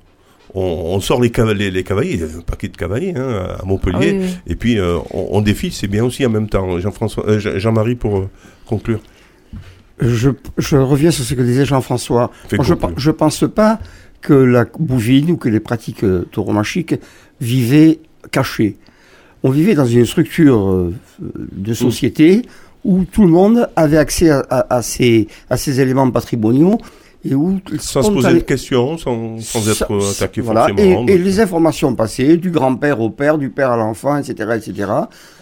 [0.53, 3.97] on, on sort les, cavaliers, les un paquet de cavaliers hein, à Montpellier.
[4.13, 4.37] Ah oui, oui.
[4.47, 6.79] Et puis euh, on, on défile, c'est bien aussi en même temps.
[6.79, 8.29] Jean-François, euh, Jean-Marie pour euh,
[8.67, 8.99] conclure.
[9.99, 12.29] Je, je reviens sur ce que disait Jean-François.
[12.63, 13.79] Je, je pense pas
[14.21, 16.95] que la bouvine ou que les pratiques euh, tauromachiques
[17.41, 17.99] vivaient
[18.31, 18.77] cachées.
[19.43, 20.93] On vivait dans une structure euh,
[21.51, 22.43] de société
[22.83, 26.77] où tout le monde avait accès à, à- à ces, à ces éléments patrimoniaux
[27.25, 31.05] et où Sans se poser de questions, sans, sans être euh, ça- attaqué voilà, forcément.
[31.07, 34.91] Et, et les informations passaient du grand-père au père, du père à l'enfant, etc., etc.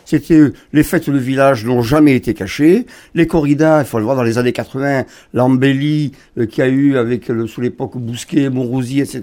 [0.05, 2.85] C'était les fêtes de village n'ont jamais été cachées.
[3.13, 6.69] Les corridas, il faut le voir dans les années 80, l'embellie euh, qu'il y a
[6.69, 9.21] eu avec le, sous l'époque Bousquet, Monrouzy, etc.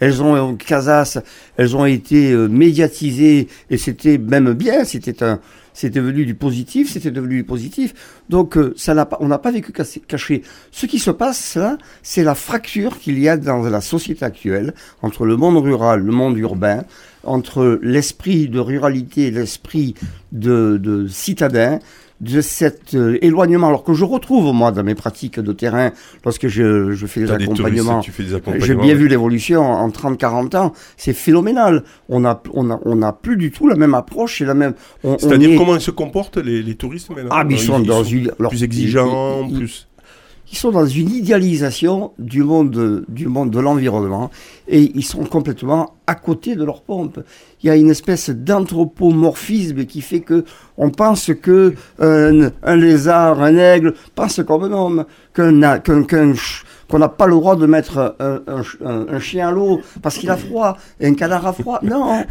[0.00, 1.18] Elles ont euh, Casas,
[1.56, 4.84] elles ont été euh, médiatisées et c'était même bien.
[4.84, 5.40] C'était un,
[5.76, 7.92] c'était devenu du positif, c'était devenu du positif.
[8.30, 10.42] Donc euh, ça n'a pas, on n'a pas vécu caché.
[10.70, 14.72] Ce qui se passe là, c'est la fracture qu'il y a dans la société actuelle
[15.02, 16.84] entre le monde rural, le monde urbain,
[17.26, 19.94] entre l'esprit de ruralité et l'esprit
[20.32, 21.78] de, de citadin,
[22.22, 25.90] de cet euh, éloignement, alors que je retrouve moi dans mes pratiques de terrain,
[26.24, 28.94] lorsque je, je fais des accompagnements, touristes, tu fais des j'ai bien ouais.
[28.94, 31.84] vu l'évolution en 30-40 ans, c'est phénoménal.
[32.08, 34.72] On a, on a, on a plus du tout la même approche et la même.
[35.18, 38.02] C'est-à-dire est- comment ils se comportent les, les touristes maintenant Ah, mais ils sont dans
[38.02, 39.86] une alors, plus exigeants, ils- plus.
[40.50, 44.30] Ils sont dans une idéalisation du monde, du monde de l'environnement
[44.68, 47.20] et ils sont complètement à côté de leur pompe.
[47.62, 50.44] Il y a une espèce d'anthropomorphisme qui fait que
[50.76, 55.04] on pense que un, un lézard, un aigle pense comme un homme,
[55.34, 56.32] qu'un qu'un
[56.88, 59.80] qu'on n'a pas le droit de mettre un, un ch- un- un chien à l'eau
[60.02, 61.80] parce qu'il a froid, et un canard a froid.
[61.82, 62.24] Non,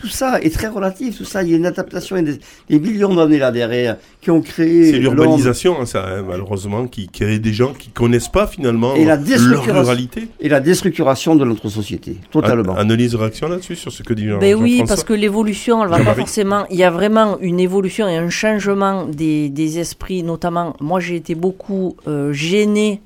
[0.00, 1.18] tout ça est très relatif.
[1.18, 3.50] Tout ça, il y a une adaptation, il y a des, des millions d'années là
[3.50, 7.90] derrière qui ont créé C'est l'urbanisation, hein, ça, hein, malheureusement, qui crée des gens qui
[7.90, 10.28] connaissent pas finalement Et la leur ruralité.
[10.40, 12.72] et la déstructuration de notre société, totalement.
[12.72, 15.82] An- Analyse réaction là-dessus sur ce que dit Jean- Ben oui, Jean-François parce que l'évolution,
[15.84, 16.66] elle va pas forcément.
[16.70, 20.74] Il y a vraiment une évolution et un changement des, des esprits, notamment.
[20.80, 23.00] Moi, j'ai été beaucoup euh, gênée,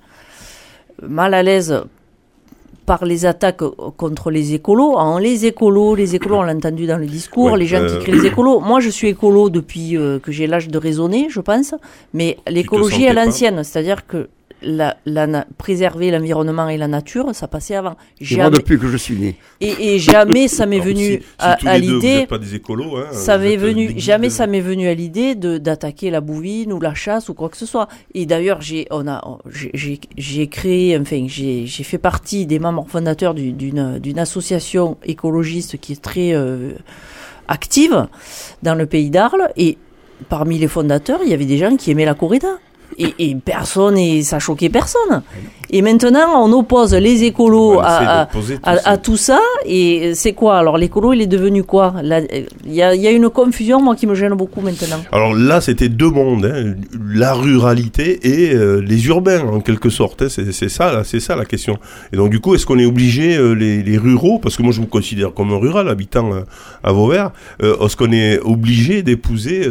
[1.03, 1.85] mal à l'aise
[2.87, 3.63] par les attaques
[3.97, 4.95] contre les écolos.
[4.97, 7.89] En les écolos, les écolos, on l'a entendu dans le discours, Ouais, les gens euh,
[7.89, 8.61] qui crient les écolos.
[8.61, 11.75] Moi, je suis écolo depuis euh, que j'ai l'âge de raisonner, je pense,
[12.13, 14.29] mais l'écologie à l'ancienne, c'est-à-dire que
[14.65, 14.97] la,
[15.59, 17.97] préserver l'environnement et la nature, ça passait avant.
[18.21, 19.37] C'est moi Jamais, depuis que je suis né.
[19.61, 21.21] et, et jamais ça m'est venu si-
[21.61, 22.27] si à, l'idée.
[22.27, 26.21] pas des écolos, hein, Ça m'est venu, jamais ça m'est venu à l'idée d'attaquer la
[26.21, 27.89] bouvine ou la chasse ou quoi que ce soit.
[28.15, 29.23] Et d'ailleurs, j'ai, on a,
[29.75, 35.79] j'ai- créé, enfin, j'ai, j'ai fait partie des membres fondateurs du- d'une, d'une association écologiste
[35.79, 36.73] qui est très euh,
[37.49, 38.07] active
[38.63, 39.49] dans le pays d'Arles.
[39.57, 39.79] Et
[40.29, 42.49] parmi les fondateurs, il y avait des gens qui aimaient la corrida.
[42.99, 45.23] Et, et personne, et ça choquait personne.
[45.71, 48.91] Et maintenant, on oppose les écolos à, tout à, ça.
[48.91, 49.41] à tout ça.
[49.67, 51.95] Et c'est quoi Alors, l'écolo, il est devenu quoi?
[52.03, 54.99] Il y a, il y a une confusion, moi, qui me gêne beaucoup maintenant.
[55.11, 56.75] Alors là, c'était deux mondes, hein,
[57.13, 60.23] la ruralité et euh, les urbains, en quelque sorte.
[60.23, 61.79] hein, c'est ça, c'est ça la question.
[62.13, 64.73] Et donc du coup, est-ce qu'on est obligé, euh, les, les ruraux, parce que moi
[64.73, 66.41] je me considère comme un rural habitant euh,
[66.85, 67.31] à Vauvert,
[67.61, 69.67] est-ce qu'on est obligé d'épouser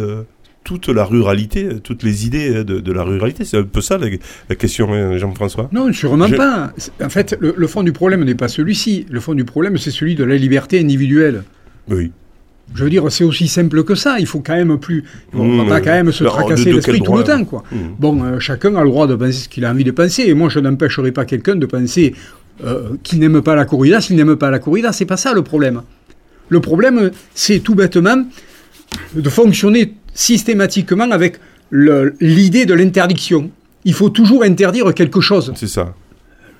[0.63, 3.81] toute la ruralité, euh, toutes les idées euh, de, de la ruralité C'est un peu
[3.81, 4.07] ça la,
[4.49, 6.71] la question, hein, Jean-François Non, sûrement Je- pas.
[7.03, 9.05] En fait, le, le fond du problème n'est pas celui-ci.
[9.09, 11.43] Le fond du problème, c'est celui de la liberté individuelle.
[11.89, 12.11] Oui.
[12.73, 14.19] Je veux dire, c'est aussi simple que ça.
[14.19, 15.03] Il faut quand même plus.
[15.33, 17.63] On Mmh, va pas quand même se de- tracasser l'esprit tout le temps, quoi.
[17.71, 17.77] Mmh.
[17.99, 20.23] Bon, euh, chacun a le droit de penser ce qu'il a envie de penser.
[20.27, 22.15] Et moi, je n'empêcherai pas quelqu'un de penser
[22.63, 24.93] euh, qu'il n'aime pas la corrida s'il n'aime pas la corrida.
[24.93, 25.81] C'est pas ça le problème.
[26.47, 28.23] Le problème, c'est tout bêtement
[29.13, 31.37] de fonctionner systématiquement avec
[31.71, 33.49] l'idée de l'interdiction.
[33.85, 35.51] Il faut toujours interdire quelque chose.
[35.55, 35.93] C'est ça.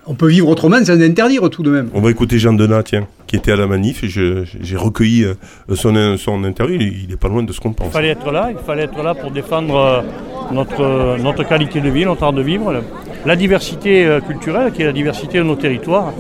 [0.06, 1.90] On peut vivre autrement sans interdire tout de même.
[1.94, 5.36] On va écouter Jean Denat, tiens, qui était à la manif, j'ai recueilli euh,
[5.76, 7.88] son, son interview, il, il est pas loin de ce qu'on pense.
[7.88, 11.80] Il fallait être là, il fallait être là pour défendre euh, notre, euh, notre qualité
[11.80, 12.82] de vie, notre art de vivre, la,
[13.26, 16.12] la diversité culturelle qui est la diversité de nos territoires.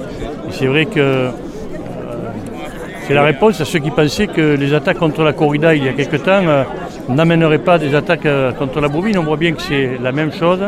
[0.47, 1.29] Et c'est vrai que euh,
[3.07, 5.89] c'est la réponse à ceux qui pensaient que les attaques contre la corrida il y
[5.89, 6.63] a quelque temps euh,
[7.09, 9.17] n'amèneraient pas des attaques euh, contre la bovine.
[9.17, 10.59] On voit bien que c'est la même chose.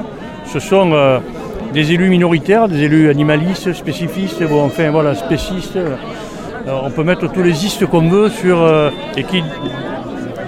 [0.45, 1.19] Ce sont euh,
[1.73, 5.77] des élus minoritaires, des élus animalistes, spécifistes, bon, enfin voilà, spécistes.
[6.67, 8.57] On peut mettre tous les istes qu'on veut sur
[9.15, 9.43] et qui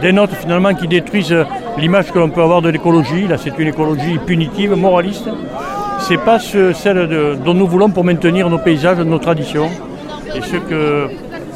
[0.01, 1.35] des notes finalement qui détruisent
[1.77, 3.27] l'image que l'on peut avoir de l'écologie.
[3.27, 5.29] Là, c'est une écologie punitive, moraliste.
[5.99, 9.69] C'est pas ce- celle dont nous voulons pour maintenir nos paysages, nos traditions
[10.35, 11.07] et ce que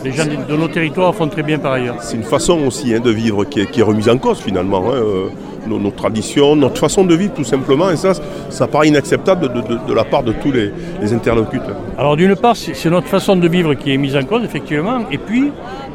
[0.03, 1.95] les gens de, nos territoires font très bien par ailleurs.
[1.99, 4.83] C'est une façon aussi hein, de vivre qui est, qui est remise en cause finalement.
[4.89, 5.25] hein, euh,
[5.67, 7.91] nos, nos traditions, notre façon de vivre tout simplement.
[7.91, 8.13] Et ça,
[8.49, 11.75] ça paraît inacceptable de, de- de la part de tous les, les interlocuteurs.
[11.99, 15.01] Alors d'une part, c'est notre façon de vivre qui est mise en cause, effectivement.
[15.11, 15.51] Et puis,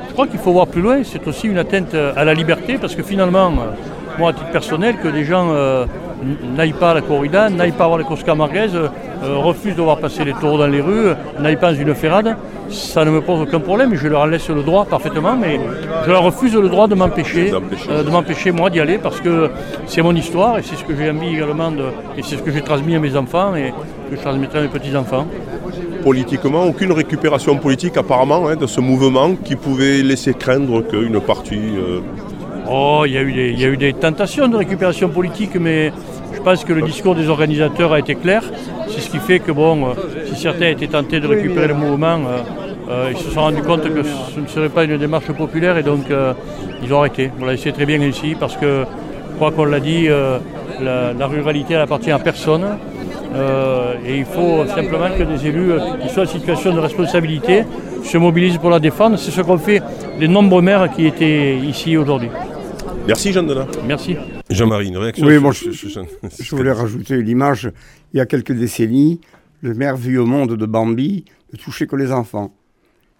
[0.09, 2.95] je crois qu'il faut voir plus loin, c'est aussi une atteinte à la liberté, parce
[2.95, 5.85] que finalement, euh, moi, à titre personnel, que des gens euh,
[6.23, 8.89] n- n'aillent pas à la corrida, n'aillent pas voir les courses camarguaises, euh,
[9.25, 11.95] euh, refusent de voir passer les taureaux dans les rues, euh, n'aillent pas dans une
[11.95, 12.37] ferrade,
[12.71, 15.61] ça ne me pose aucun problème, je leur laisse le droit parfaitement, mais
[16.05, 17.53] je leur refuse le droit de m'empêcher,
[17.91, 19.51] euh, de m'empêcher moi d'y aller, parce que
[19.87, 21.85] c'est mon histoire, et c'est ce que j'ai envie également, de,
[22.19, 23.73] et c'est ce que j'ai transmis à mes enfants, et
[24.11, 25.27] que je transmettrai à mes petits-enfants.
[26.03, 31.57] Politiquement, aucune récupération politique apparemment hein, de ce mouvement qui pouvait laisser craindre qu'une partie...
[31.77, 32.01] euh,
[32.69, 33.19] Oh, il y,
[33.65, 35.93] a eu des, tentations de récupération politique, mais
[36.35, 38.43] je pense que le discours des organisateurs a été clair.
[38.89, 39.91] C'est ce qui fait que, bon, euh,
[40.27, 42.43] si certains étaient tentés de récupérer le mouvement, euh,
[42.89, 45.83] euh, ils se sont rendus compte que ce ne serait pas une démarche populaire et
[45.83, 46.07] donc
[46.83, 47.31] ils ont arrêté.
[47.39, 48.85] Voilà, et c'est très bien ici parce que,
[49.31, 50.09] je crois qu'on l'a dit,
[50.81, 52.65] la, la ruralité elle appartient à personne.
[54.07, 57.65] Et il faut simplement que des élus qui sont en situation de responsabilité
[58.03, 59.19] se mobilisent pour la défendre.
[59.19, 59.83] C'est ce qu'ont fait
[60.19, 62.31] les nombreux maires qui étaient ici aujourd'hui.
[63.07, 63.67] Merci Jean Denat.
[63.87, 64.17] Merci.
[64.51, 66.01] Jean-Marie, une réaction Oui, sur- moi, sur- je-
[66.43, 67.71] Je voulais rajouter l'image,
[68.13, 69.21] il y a quelques décennies,
[69.63, 72.56] le maire vu au monde de Bambi ne touchait que les enfants.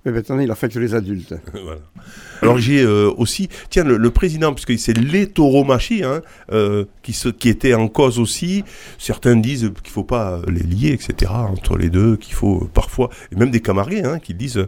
[0.07, 1.35] Et maintenant, il affecte les adultes.
[2.43, 5.29] Alors j'ai euh, aussi, tiens, le, le président, puisque c'est les
[6.05, 8.63] hein, euh, qui, était en cause aussi.
[8.99, 11.33] Certains disent qu'il faut pas euh, les lier, etc.
[11.35, 14.65] Entre les deux, qu'il faut parfois, et même des camarades hein, qui disent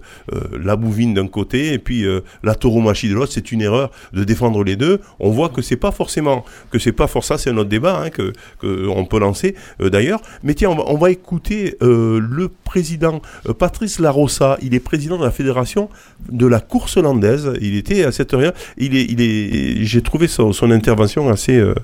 [0.53, 2.05] la bouvine d'un côté et puis
[2.43, 3.33] la tauromachie de l'autre.
[3.33, 5.01] C'est une erreur de défendre les deux.
[5.21, 8.01] On voit que c'est pas forcément, que c'est pas for ça, c'est un autre débat
[8.03, 10.21] hein, que, que on peut lancer d'ailleurs.
[10.43, 14.59] Mais tiens, on va, on va écouter le président euh, Patrice Larossa.
[14.61, 15.89] Il est président de la fédération
[16.31, 17.51] de la course hollandaise.
[17.63, 18.53] Il était à cette heure.
[18.77, 19.85] Il est, il est.
[19.85, 21.75] J'ai trouvé son, intervention assez, euh,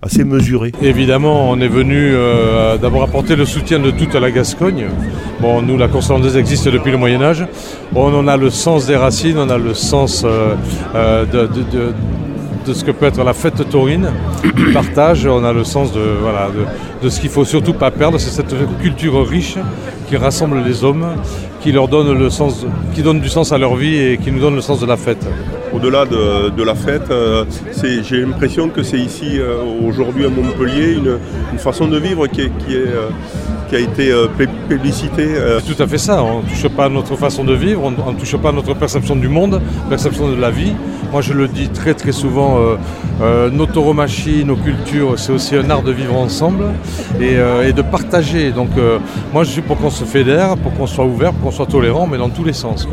[0.00, 0.72] assez mesurée.
[0.80, 4.86] Évidemment, on est venu euh, d'abord apporter le soutien de toute la Gascogne.
[5.40, 7.44] Bon, nous, la course hollandaise existe depuis le Moyen Âge.
[7.94, 11.92] On a le sens des racines, on a le sens de-
[12.68, 14.10] de ce que peut être la fête taurine,
[14.54, 15.26] du partage.
[15.26, 18.30] On a le sens de, voilà, de, de ce qu'il faut surtout pas perdre, c'est
[18.30, 19.56] cette culture riche
[20.08, 21.06] qui rassemble les hommes,
[21.60, 24.40] qui leur donne le sens, qui donne du sens à leur vie et qui nous
[24.40, 25.26] donne le sens de la fête.
[25.74, 27.44] au-delà de, de la fête, euh,
[27.82, 29.56] j'ai l'impression que c'est ici, euh,
[29.86, 31.18] aujourd'hui à Montpellier, une,
[31.52, 33.08] une façon de vivre qui, est, qui, est, euh,
[33.68, 35.60] qui a été euh, euh.
[35.60, 36.22] C'est tout à fait ça.
[36.22, 38.74] On ne touche pas à notre façon de vivre, on ne touche pas à notre
[38.74, 40.72] perception du monde, perception de la vie.
[41.10, 42.76] Moi, je le dis très très souvent, euh,
[43.22, 46.66] euh, nos tauromachie, nos cultures, c'est aussi un art de vivre ensemble
[47.18, 48.50] et, euh, de partager.
[48.50, 48.68] Donc,
[49.32, 52.06] moi, je suis pour qu'on se fédère, pour qu'on soit ouvert, pour qu'on soit tolérant,
[52.06, 52.86] mais dans tous les sens.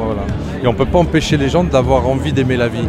[0.63, 2.87] Et on ne peut pas empêcher les gens d'avoir envie d'aimer la vie.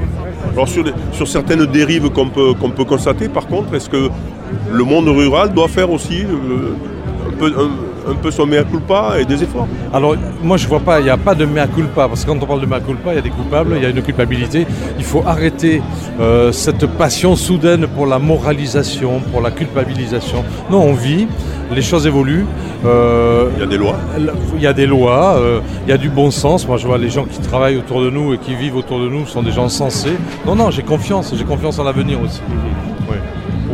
[0.52, 0.84] Alors sur,
[1.26, 4.08] certaines dérives qu'on peut, peut constater, par contre, est-ce que
[4.70, 7.52] le monde rural doit faire aussi un, peu,
[8.08, 11.10] un peu son mea culpa et des efforts Alors, moi, je vois pas, il n'y
[11.10, 13.18] a pas de mea culpa, parce que quand on parle de mea culpa, il y
[13.18, 14.66] a des coupables, il y a une culpabilité.
[14.98, 15.82] Il faut arrêter
[16.20, 20.44] euh, cette passion soudaine pour la moralisation, pour la culpabilisation.
[20.70, 21.26] Non, on vit,
[21.72, 22.46] les choses évoluent.
[22.84, 23.96] euh, Il y a des lois.
[24.56, 26.66] il y a des lois, euh, il y a du bon sens.
[26.68, 29.08] Moi, je vois les gens qui travaillent autour de nous et qui vivent autour de
[29.08, 30.16] nous sont des gens sensés.
[30.46, 32.40] Non, non, j'ai confiance, j'ai confiance en l'avenir aussi.
[33.10, 33.18] Ouais.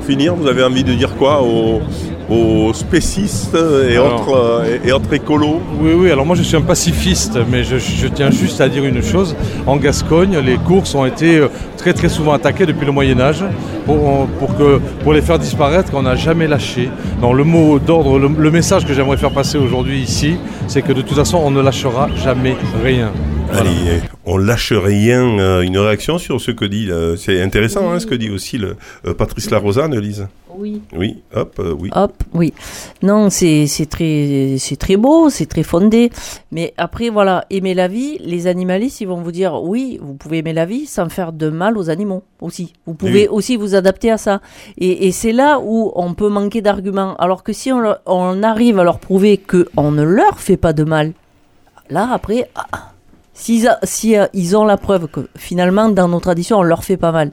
[0.02, 1.80] Pour finir, vous avez envie de dire quoi aux,
[2.28, 3.54] aux spécistes
[3.88, 4.14] et, Alors.
[4.22, 7.62] autres, euh, et, et autres écolos Oui, oui, alors moi je suis un pacifiste, mais
[7.62, 9.36] je, je tiens juste à dire une chose.
[9.64, 11.46] En Gascogne, les courses ont été euh,
[11.76, 13.44] très très souvent attaquées depuis le Moyen Âge
[13.86, 16.90] pour, pour, que, pour les faire disparaître qu'on n'a jamais lâché.
[17.20, 20.34] Donc le mot d'ordre, le, le message que j'aimerais faire passer aujourd'hui ici,
[20.66, 23.12] c'est que de toute façon on ne lâchera jamais rien.
[23.52, 23.70] Voilà.
[23.70, 25.38] Allez, on lâche rien.
[25.38, 26.90] euh, une réaction sur ce que dit.
[27.16, 30.28] c'est intéressant hein, ce que dit aussi le, euh, Patrice Larosane, Lise.
[30.54, 30.82] Oui.
[30.94, 31.88] Oui, hop, euh, oui.
[31.94, 32.52] Hop, oui.
[33.02, 36.10] Non, c'est c'est très c'est très beau, c'est très fondé.
[36.50, 40.38] Mais après, voilà, aimer la vie, les animalistes, ils vont vous dire oui, vous pouvez
[40.38, 42.74] aimer la vie sans faire de mal aux animaux aussi.
[42.86, 43.28] Vous pouvez Oui.
[43.30, 44.42] aussi vous adapter à ça.
[44.76, 47.16] Et, et c'est là où on peut manquer d'arguments.
[47.16, 50.84] Alors que si on, arrive à leur prouver que on ne leur fait pas de
[50.84, 51.12] mal,
[51.88, 52.91] là après, ah,
[53.42, 56.96] s'ils si euh, ils ont la preuve que finalement dans nos traditions on leur fait
[56.96, 57.32] pas mal.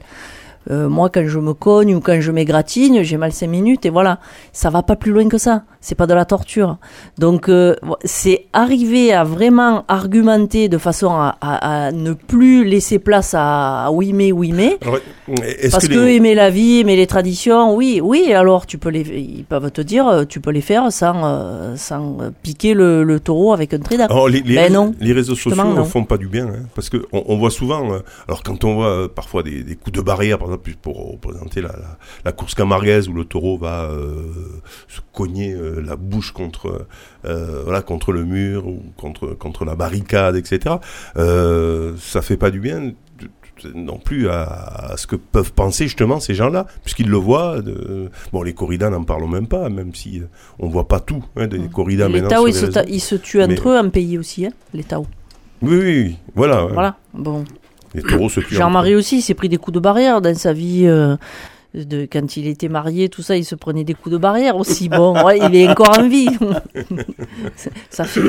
[0.70, 3.90] Euh, moi, quand je me cogne ou quand je m'égratigne, j'ai mal cinq minutes et
[3.90, 4.20] voilà.
[4.54, 5.64] Ça va pas plus loin que ça.
[5.82, 6.78] C'est pas de la torture.
[7.18, 13.00] Donc, euh, c'est arriver à vraiment argumenter de façon à, à- à ne plus laisser
[13.00, 14.78] place à, à oui mais, oui mais.
[14.82, 14.98] Alors,
[15.72, 19.02] Parce que, les- aimer la vie, aimer les traditions, oui, oui, alors tu peux les,
[19.02, 23.54] ils peuvent te dire, euh, tu peux les faire sans, sans piquer le, le taureau
[23.54, 23.98] avec un trait
[24.28, 24.94] les, les Ben non.
[25.00, 27.84] les réseaux sociaux ne font pas du bien, hein, parce que on, on voit souvent,
[28.28, 31.70] alors quand on voit parfois des, des coups de barrière, par exemple, pour représenter la,
[31.70, 34.24] la, la course camarguaise où le taureau va euh,
[34.88, 36.86] se cogner euh, la bouche contre,
[37.26, 40.76] euh, voilà, contre le mur ou contre, contre la barricade, etc.
[41.16, 42.94] Ça fait pas du bien
[43.76, 47.62] non plus à, à ce que peuvent penser justement ces gens-là, puisqu'ils le voient.
[47.62, 50.22] de- bon, les corridas n'en parlons même pas, même si
[50.60, 52.72] on voit pas tout hein, des corridas les Tao, ils les se, réseaux.
[52.72, 55.06] ta- ils se tuent entre Mais- eux en pays aussi, hein, les Tao.
[55.62, 56.18] Oui, oui, oui.
[56.36, 56.68] Voilà.
[56.72, 57.44] Voilà, bon.
[57.96, 58.56] Les taureaux se tuent.
[58.56, 60.86] Jean-Marie aussi s'est pris des coups de barrière dans sa vie.
[60.86, 61.16] euh,
[61.76, 64.90] de, quand il était marié, tout ça, il se prenait des coups de barrière aussi.
[64.90, 66.28] Bon, ouais, il est encore en vie.
[67.56, 68.22] Ça- ça fait.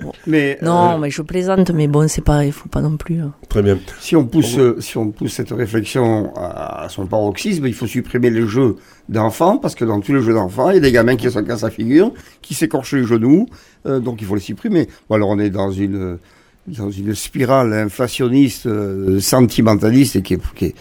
[0.00, 0.12] bon.
[0.26, 3.20] Mais, non, euh, mais je plaisante, mais bon, c'est pas, il faut pas non plus.
[3.20, 3.32] hein.
[3.50, 3.78] Très bien.
[4.00, 7.86] Si on pousse, euh, si on pousse cette réflexion à, à son paroxysme, il faut
[7.86, 8.76] supprimer les jeux
[9.10, 11.38] d'enfants, parce que dans tous les jeux d'enfants, il y a des gamins qui se
[11.40, 13.46] cassent la figure, qui s'écorchent les genoux,
[13.86, 14.88] euh, donc il faut les supprimer.
[15.10, 16.18] Bon, alors on est dans une,
[16.76, 20.74] dans une spirale inflationniste, euh, sentimentaliste, qui est, qui est,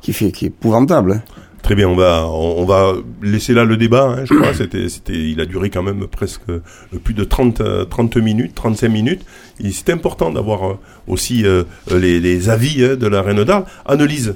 [0.00, 1.12] qui fait, qui est épouvantable.
[1.12, 1.22] hein.
[1.62, 4.16] Très bien, on va, on, va laisser là le débat.
[4.18, 6.60] hein, je crois, c'était, c'était, il a duré quand même presque euh,
[7.04, 9.22] plus de 30, euh, 30 minutes, 35 minutes.
[9.62, 13.66] Et c'est important d'avoir euh, aussi euh, les, avis hein, de la reine d'Arles.
[13.84, 14.34] Annelise,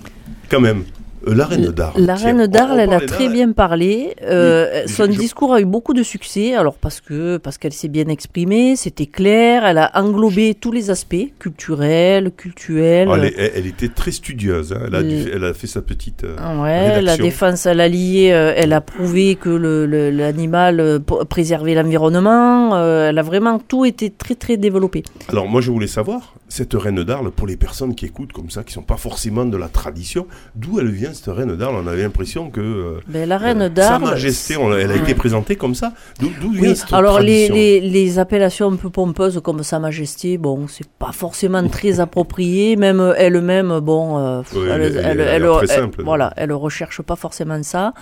[0.50, 0.84] quand même, euh,
[1.26, 2.00] la reine d'Arles.
[2.02, 4.14] La reine d'Arles, elle a très bien parlé.
[4.22, 6.54] Euh, Oui, son je- je- discours a eu beaucoup de succès.
[6.54, 9.64] Alors parce que parce qu'elle s'est bien exprimée, c'était clair.
[9.64, 13.08] Elle a englobé tous les aspects culturels, cultuels.
[13.10, 13.16] Ah,
[13.54, 14.72] elle, était très studieuse.
[14.72, 17.24] hein, Elle, a dû- Euh, elle a fait sa petite euh, Ah Ouais, la rédaction.
[17.24, 20.98] défense à l'allié, euh, elle a prouvé que le- le- l'animal euh,
[21.28, 22.74] préservait l'environnement.
[22.74, 25.02] euh, elle a vraiment tout été très très développé.
[25.28, 28.62] Alors moi je voulais savoir, cette reine d'Arles, pour les personnes qui écoutent comme ça,
[28.62, 32.02] qui sont pas forcément de la tradition, d'où elle vient cette reine d'Arles On avait
[32.02, 34.02] l'impression que euh, Ben, la reine Sa d'Arles.
[34.04, 35.92] Majesté, on l'a- elle a été présentée comme ça.
[36.20, 39.78] D'où Oui, vient cette alors les, tradition les, les appellations un peu pompeuses comme Sa
[39.78, 45.66] Majesté, bon, c'est pas forcément très approprié, même euh, elle-même, bon, euh, Oui, elle, très
[45.66, 46.02] simple.
[46.04, 47.92] voilà, elle recherche pas forcément ça,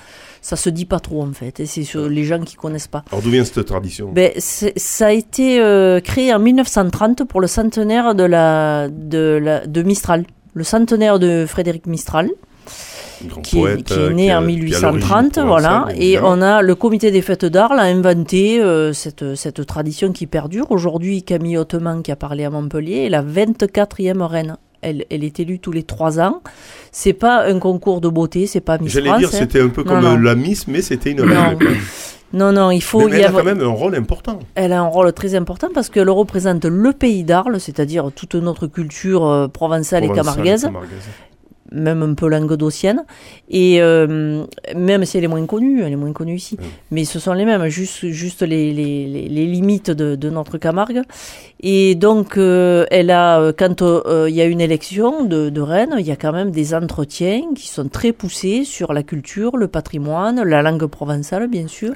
[0.40, 3.04] ça se dit pas trop en fait, et c'est sur les gens qui connaissent pas.
[3.12, 4.10] Alors d'où vient cette tradition?
[4.12, 9.66] Ben, ça a été euh, créé en 1930 pour le centenaire de, la, de, la,
[9.66, 12.28] de Mistral, le centenaire de Frédéric Mistral
[13.42, 15.86] qui, est, poète, qui est euh, né en qui a l'origine 1830, provençale, voilà.
[15.96, 20.26] Et on a le comité des fêtes d'Arles a inventé euh, cette, cette tradition qui
[20.26, 20.70] perdure.
[20.70, 25.38] Aujourd'hui, Camille Hauteman, qui a parlé à Montpellier, est la 24e reine Elle, elle est
[25.40, 26.42] élue tous les trois ans.
[26.90, 29.36] C'est pas un concours de beauté, c'est pas Miss J'allais dire, hein.
[29.38, 30.16] c'était un peu comme non.
[30.16, 31.58] la Miss, mais c'était une reine.
[32.34, 33.08] Non, non, il faut.
[33.08, 34.38] Mais, y elle a- a quand même un rôle important.
[34.54, 38.66] Elle a un rôle très important parce qu'elle représente le pays d'Arles, c'est-à-dire toute notre
[38.66, 41.08] culture euh, provençale, et camarguaise, camarguaise.
[41.72, 43.04] Même un peu languedocienne.
[43.48, 44.44] Et euh,
[44.76, 46.56] même si elle est moins connue, elle est moins connue ici.
[46.56, 46.64] Mm.
[46.92, 50.58] Mais ce sont les mêmes, juste, juste les, les, les, les limites de, de notre
[50.58, 51.02] Camargue.
[51.60, 55.60] Et donc, euh, elle a, euh, quand euh, il y a une élection de, de
[55.60, 59.56] reine, il y a quand même des entretiens qui sont très poussés sur la culture,
[59.56, 61.92] le patrimoine, la langue provençale, bien sûr.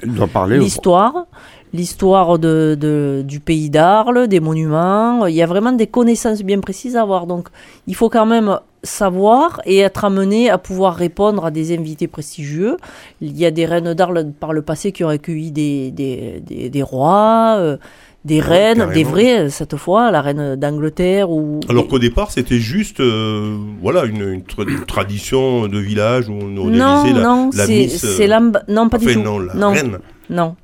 [0.57, 1.25] L'histoire,
[1.73, 5.25] l'histoire de, de- du pays d'Arles, des monuments.
[5.25, 7.27] Il y a vraiment des connaissances bien précises à avoir.
[7.27, 7.49] Donc,
[7.87, 8.57] il faut quand même
[8.87, 12.77] savoir et être amené à pouvoir répondre à des invités prestigieux.
[13.21, 16.69] Il y a des reines d'Arles par le passé qui ont accueilli des, des, des,
[16.69, 17.77] des rois, euh,
[18.25, 21.61] des reines, des vraies, cette fois, la reine d'Angleterre ou...
[21.69, 26.33] Alors qu'au départ, c'était juste euh, voilà, une, une tra- une tradition de village où
[26.33, 28.03] on non, organisait la, non, la Miss.
[28.03, 29.21] euh, Non, pas enfin, du tout.
[29.21, 29.99] non, la non, reine.
[30.29, 30.55] non.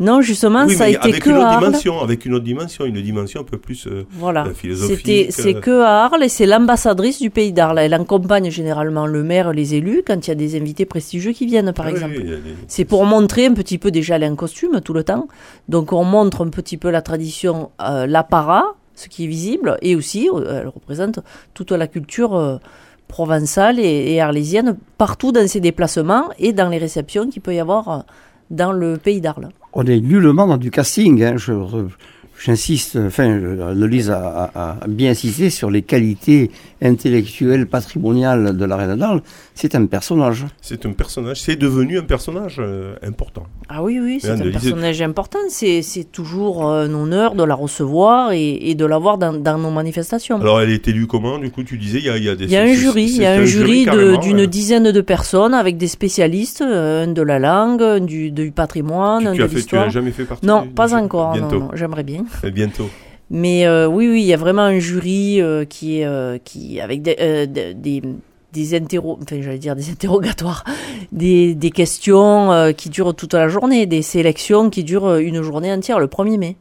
[0.00, 1.64] Non, justement, Oui, ça a été avec que une à autre Arles.
[1.66, 4.46] dimension, avec une autre dimension, une dimension un peu plus euh, Voilà.
[4.46, 5.30] euh, philosophique.
[5.30, 7.80] C'est que à Arles et c'est l'ambassadrice du pays d'Arles.
[7.80, 11.44] Elle accompagne généralement le maire, les élus, quand il y a des invités prestigieux qui
[11.44, 12.16] viennent, par ah exemple.
[12.66, 15.28] C'est pour montrer un petit peu, déjà, elle est en costume tout le temps.
[15.68, 19.96] Donc, on montre un petit peu la tradition, euh, l'apparat, ce qui est visible, et
[19.96, 21.20] aussi, euh, elle représente
[21.52, 22.58] toute la culture
[23.06, 27.60] provençale et, et arlésienne, partout dans ses déplacements et dans les réceptions qu'il peut y
[27.60, 28.06] avoir
[28.50, 29.50] dans le pays d'Arles.
[29.72, 31.22] On est nullement dans du casting.
[31.22, 31.36] Hein.
[31.36, 31.52] Je,
[32.42, 36.50] j'insiste, enfin, euh, Lise a, a- a bien insisté sur les qualités
[36.82, 39.22] intellectuelles, patrimoniales de la reine d'Arles.
[39.54, 40.46] C'est un personnage.
[40.62, 43.44] C'est un personnage, c'est devenu un personnage euh, important.
[43.68, 45.38] Ah oui, oui, c'est un personnage important.
[45.48, 49.58] C'est, c'est toujours euh, un honneur de la recevoir et, et de l'avoir dans, dans
[49.58, 50.40] nos manifestations.
[50.40, 52.34] Alors, elle est élue comment Du coup, tu disais, il y a, il y a
[52.36, 52.44] des.
[52.44, 53.86] il y a un jury, il y a un jury
[54.22, 54.46] d'une ouais.
[54.46, 59.32] dizaine de personnes avec des spécialistes, euh, un de la langue, du, du patrimoine, Tu,
[59.32, 59.84] tu de as fait, tu l'histoire.
[59.86, 61.34] as jamais fait partie Non, pas encore.
[61.36, 61.58] non, Bientôt.
[61.60, 62.24] non, j'aimerais bien.
[62.52, 62.90] Bientôt.
[63.30, 66.80] Mais euh, oui, oui, il y a vraiment un jury euh, qui est euh, qui
[66.80, 68.02] avec des des-
[68.52, 70.64] des interro enfin j'allais dire des interrogatoires,
[71.12, 76.00] des, des questions qui durent toute la journée, des sélections qui durent une journée entière,
[76.00, 76.56] le 1er mai.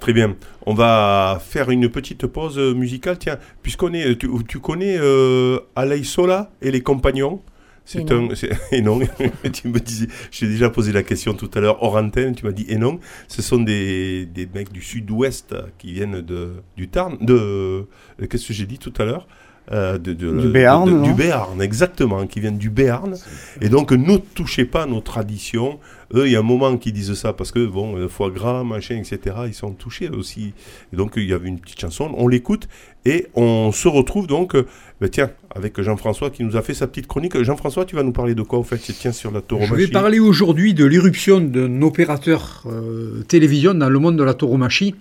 [0.00, 0.36] Très bien.
[0.66, 3.16] On va faire une petite pause musicale.
[3.18, 4.18] Tiens, puisqu'on est.
[4.18, 7.40] Tu, tu connais euh, Alei Sola et les compagnons?
[7.84, 8.34] C'est un.
[8.34, 8.98] c'est- Et non,
[9.52, 10.06] tu me disais.
[10.30, 12.34] Je t'ai déjà posé la question tout à l'heure hors antenne.
[12.34, 12.98] Tu m'as dit et non.
[13.28, 17.16] Ce sont des, des mecs du sud-ouest qui viennent de, du Tarn.
[17.20, 17.34] De.
[17.34, 19.26] euh, Qu'est-ce que j'ai dit tout à l'heure?
[19.72, 23.14] Euh, de, de- Du Béarn, de- de- non Du Béarn, exactement, qui viennent du Béarn.
[23.62, 25.78] Et donc, ne touchez pas à nos traditions.
[26.12, 28.62] Eux, il y a un moment qu'ils disent ça parce que, bon, euh, foie gras,
[28.62, 30.52] machin, etc., ils sont touchés aussi.
[30.92, 32.68] Et donc, il y avait une petite chanson, on l'écoute
[33.06, 34.66] et on se retrouve donc, euh,
[35.00, 37.42] ben, tiens, avec Jean-François qui nous a fait sa petite chronique.
[37.42, 38.76] Jean-François, tu vas nous parler de quoi, au fait?
[38.76, 39.74] Tiens, sur la Je tauromachie.
[39.86, 44.94] vais parler aujourd'hui de l'irruption d'un opérateur euh, télévision dans le monde de la tauromachie.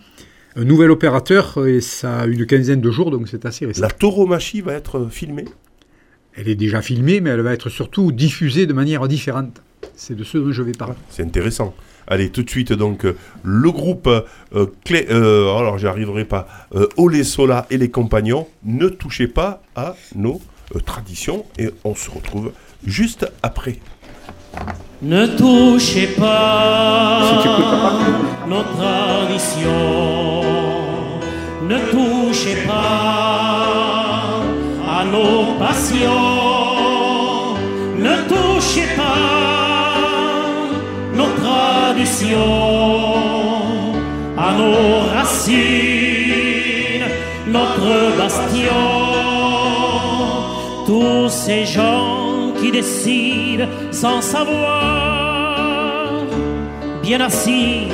[0.55, 3.81] Un nouvel opérateur, et ça a une quinzaine de jours, donc c'est assez récent.
[3.81, 5.45] La tauromachie va être filmée?
[6.35, 9.61] Elle est déjà filmée, mais elle va être surtout diffusée de manière différente.
[9.95, 10.95] C'est de ce dont je vais parler.
[11.09, 11.73] C'est intéressant.
[12.05, 15.07] Allez, tout de suite, donc, euh, le groupe euh, Clé.
[15.09, 16.47] euh, alors, j'y arriverai pas.
[16.75, 20.41] Euh, Olé Sola et les compagnons, ne touchez pas à nos
[20.75, 21.45] euh, traditions.
[21.57, 22.51] Et on se retrouve
[22.85, 23.79] juste après.
[25.05, 27.19] Ne touchez pas
[28.47, 30.41] nos traditions.
[31.67, 34.39] Ne touchez pas
[34.89, 36.07] à nos passions.
[37.99, 39.93] Ne touchez pas
[41.13, 42.39] nos traditions,
[44.37, 47.09] à nos racines,
[47.47, 48.83] notre bastion.
[50.87, 52.22] Tous ces gens
[52.73, 55.55] qui décident sans savoir,
[57.01, 57.87] bien assis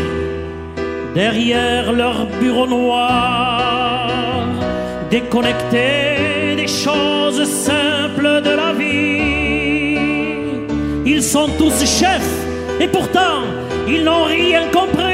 [1.13, 4.09] derrière leur bureau noir,
[5.09, 9.97] déconnectés des choses simples de la vie.
[11.05, 12.45] Ils sont tous chefs
[12.79, 13.43] et pourtant
[13.87, 15.05] ils n'ont rien compris.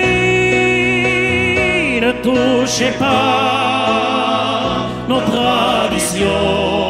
[2.01, 6.84] Ne touchez pas nos traditions,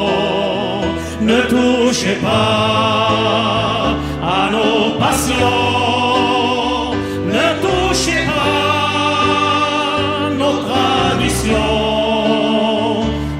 [1.26, 6.94] ne touchez pas à nos passions,
[7.38, 11.74] ne touchez pas nos traditions,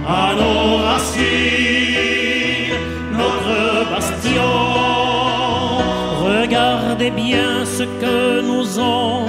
[0.08, 2.80] à nos racines,
[3.22, 3.58] notre
[3.92, 4.52] bastion.
[6.26, 9.28] Regardez bien ce que nous ont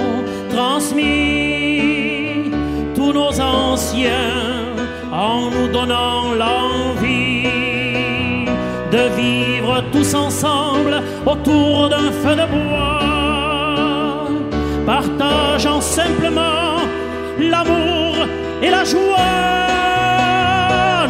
[0.49, 2.51] transmis
[2.95, 4.73] tous nos anciens
[5.11, 6.66] en nous donnant l'envie
[9.91, 14.27] tous ensemble autour d'un feu de bois,
[14.85, 16.77] partageant simplement
[17.39, 18.15] l'amour
[18.61, 19.17] et la joie.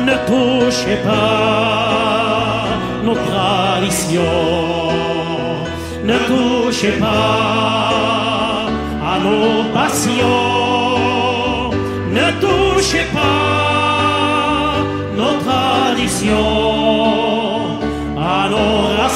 [0.10, 2.66] Ne touchez pas
[3.04, 4.22] nos traditions,
[6.04, 8.68] ne touchez pas
[9.12, 10.18] à nos passions,
[12.12, 14.78] ne touchez pas
[15.18, 16.77] nos traditions,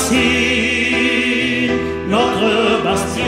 [0.02, 1.72] racines,
[2.10, 3.24] notre bastion.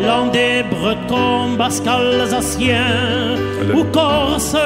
[0.00, 3.36] Landais, Bretons, Basques, Alsaciens
[3.74, 4.56] ou Corses.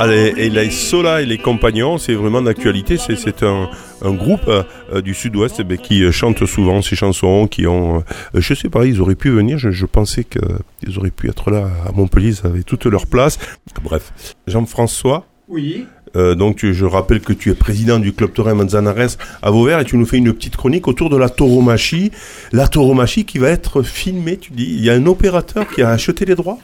[0.00, 2.96] Allez, et la Sola et les compagnons, c'est vraiment d'actualité.
[2.96, 3.68] C'est, c'est un,
[4.02, 7.66] un groupe euh, euh, du sud-ouest eh ben, qui euh, chante souvent ces chansons, qui
[7.66, 9.58] ont, euh, je sais pas, ils auraient pu venir.
[9.58, 13.38] Je, je pensais qu'ils auraient pu être là à Montpellier, ils avaient toute leur place.
[13.82, 14.12] Bref,
[14.46, 15.26] Jean-François.
[15.48, 15.86] Oui.
[16.16, 19.84] Euh, donc je rappelle que tu es président du club taurin Manzanares à Vauvert et
[19.84, 22.10] tu nous fais une petite chronique autour de la tauromachie.
[22.52, 24.64] La tauromachie qui va être filmée, tu dis.
[24.64, 26.58] Il y a un opérateur qui a acheté les droits?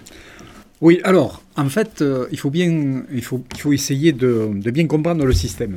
[0.81, 3.05] Oui, alors, en fait, euh, il, faut bien,
[3.71, 5.75] essayer de, bien comprendre le système.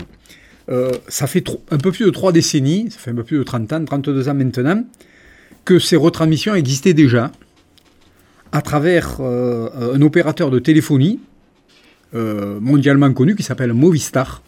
[0.70, 3.43] Euh, ça fait un peu plus de trois décennies, ça fait un peu plus de
[3.43, 4.84] 30 ans, 32 ans maintenant,
[5.63, 7.32] que ces retransmissions existaient déjà
[8.51, 11.20] à travers un opérateur de téléphonie
[12.16, 14.41] euh, mondialement connu qui s'appelle Movistar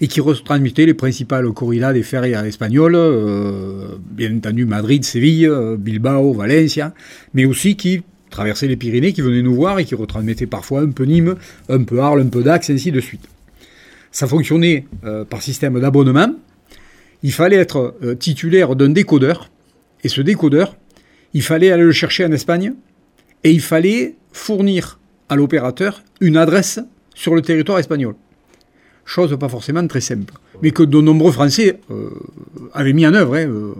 [0.00, 5.76] et qui retransmettait les principales corridas des ferias espagnoles, euh, bien entendu Madrid, Séville, euh,
[5.78, 6.92] Bilbao, Valencia,
[7.34, 10.90] mais aussi qui traversait les Pyrénées, qui venaient nous voir et qui retransmettaient parfois un
[10.90, 11.36] peu Nîmes,
[11.68, 13.28] un peu Arles, un peu Dax, ainsi de suite.
[14.10, 14.86] Ça fonctionnait
[15.30, 16.34] par système d'abonnement.
[17.22, 19.50] Il fallait être titulaire d'un décodeur,
[20.02, 20.76] et ce décodeur,
[21.34, 22.74] il fallait aller le chercher en Espagne,
[23.44, 24.98] et il fallait fournir
[25.32, 26.78] à l'opérateur une adresse
[27.14, 28.14] sur le territoire espagnol.
[29.04, 32.10] Chose pas forcément très simple, mais que de nombreux Français euh,
[32.72, 33.34] avaient mis en œuvre.
[33.34, 33.74] hein, euh.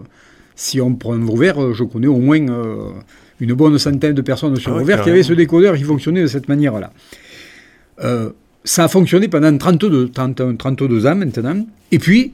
[0.55, 2.89] si on prend Vauvert, euh, je connais au moins euh,
[3.39, 6.21] une bonne centaine de personnes sur Ah ouais, Vauvert qui avaient ce décodeur qui fonctionnait
[6.23, 6.91] de cette manière-là.
[8.65, 11.65] Ça a fonctionné pendant 32, 31, 32 ans maintenant.
[11.91, 12.33] Et puis,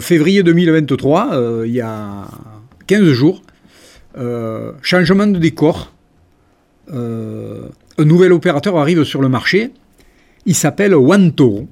[0.00, 2.26] février 2023, euh, il y a
[2.86, 3.42] 15 jours,
[4.82, 5.93] changement de décor.
[6.92, 7.68] Euh,
[7.98, 9.70] un nouvel opérateur arrive sur le marché.
[10.46, 11.68] Il s'appelle One Toro.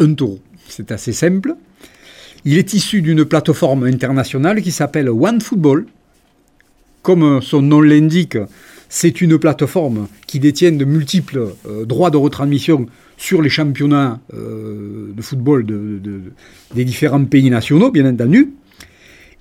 [0.00, 0.40] Un taureau.
[0.68, 1.54] C'est assez simple.
[2.44, 5.86] Il est issu d'une plateforme internationale qui s'appelle One Football.
[7.02, 8.36] Comme son nom l'indique,
[8.88, 12.86] c'est une plateforme qui détient de multiples euh, droits de retransmission
[13.16, 16.20] sur les championnats euh, de football de- de-
[16.74, 18.52] des différents pays nationaux, bien entendu.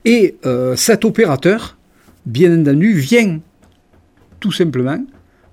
[0.06, 0.36] Et
[0.76, 1.78] cet opérateur,
[2.26, 3.40] bien entendu, vient
[4.40, 5.04] tout simplement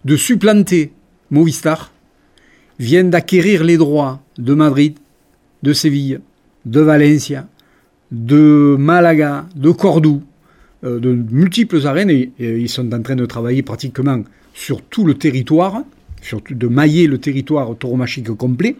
[0.04, 0.92] de supplanter
[1.30, 1.92] Movistar,
[2.78, 4.96] vient d'acquérir les droits de Madrid,
[5.62, 6.20] de Séville,
[6.64, 7.48] de Valencia,
[8.10, 10.22] de Malaga, de Cordoue,
[10.84, 14.22] euh, de multiples arènes, et, ils sont en train de travailler pratiquement
[14.54, 15.82] sur tout le territoire,
[16.22, 18.76] surtout de mailler le territoire tauromachique complet,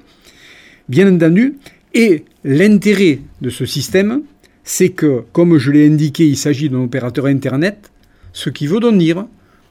[0.89, 1.57] bien entendu.
[1.95, 4.23] Et l'intérêt de ce système,
[4.63, 7.91] c'est que, comme je l'ai indiqué, il s'agit d'un opérateur Internet,
[8.33, 9.27] ce qui veut donc dire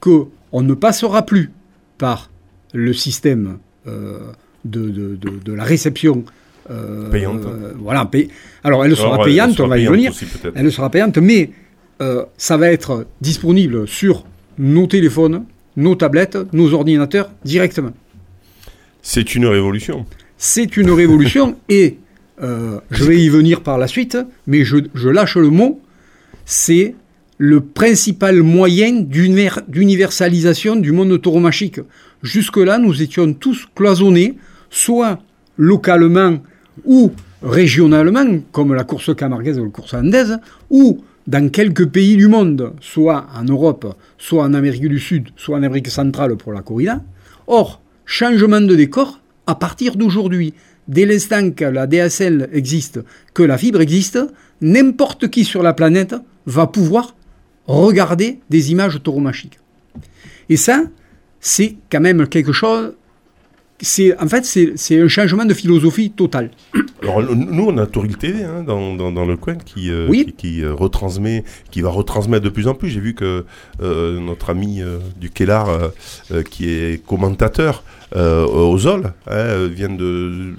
[0.05, 1.51] qu'on ne passera plus
[1.97, 2.29] par
[2.73, 4.19] le système euh,
[4.65, 6.23] de, de- de- de la réception.
[6.69, 7.45] euh, Payante.
[7.45, 8.29] euh, voilà, pay-
[8.63, 10.11] Alors, elle sera Alors, elle payante, sera on va y venir.
[10.11, 10.25] aussi,
[10.55, 11.51] elle sera payante, mais
[12.01, 14.25] euh, ça va être disponible sur
[14.57, 15.45] nos téléphones,
[15.77, 17.91] nos tablettes, nos ordinateurs directement.
[19.01, 20.05] C'est une révolution.
[20.37, 21.97] C'est une révolution et
[22.41, 25.79] je vais y venir par la suite, mais je, je lâche le mot,
[26.45, 26.95] c'est
[27.37, 31.81] le principal moyen d'univer- d'universalisation du monde tauromachique.
[32.23, 34.37] Jusque-là, nous étions tous cloisonnés,
[34.69, 35.19] soit
[35.57, 36.37] localement
[36.85, 37.11] ou
[37.43, 42.73] régionalement, comme la course camarguaise ou la course andaise, ou dans quelques pays du monde,
[42.81, 47.01] soit en Europe, soit en Amérique du Sud, soit en Amérique centrale pour la corrida.
[47.47, 50.53] Or, changement de décor à partir d'aujourd'hui.
[50.87, 52.99] Dès l'instant que la DSL existe,
[53.33, 54.19] que la fibre existe,
[54.61, 56.15] n'importe qui sur la planète
[56.45, 57.15] va pouvoir
[57.67, 59.59] regarder des images tauromachiques.
[60.49, 60.83] Et ça,
[61.39, 62.93] c'est quand même quelque chose.
[63.81, 66.49] C'est en fait c'est un changement de philosophie total.
[67.03, 70.23] Alors nous, on a Toril TV hein, dans, dans, dans le coin qui, euh, Oui.
[70.27, 72.89] qui, qui, euh, retransmet, qui va retransmettre de plus en plus.
[72.89, 73.43] J'ai vu que
[73.81, 75.67] euh, notre ami euh, du Kellar,
[76.49, 77.83] qui est commentateur
[78.15, 80.53] euh, aux Zol, hein, vient de, de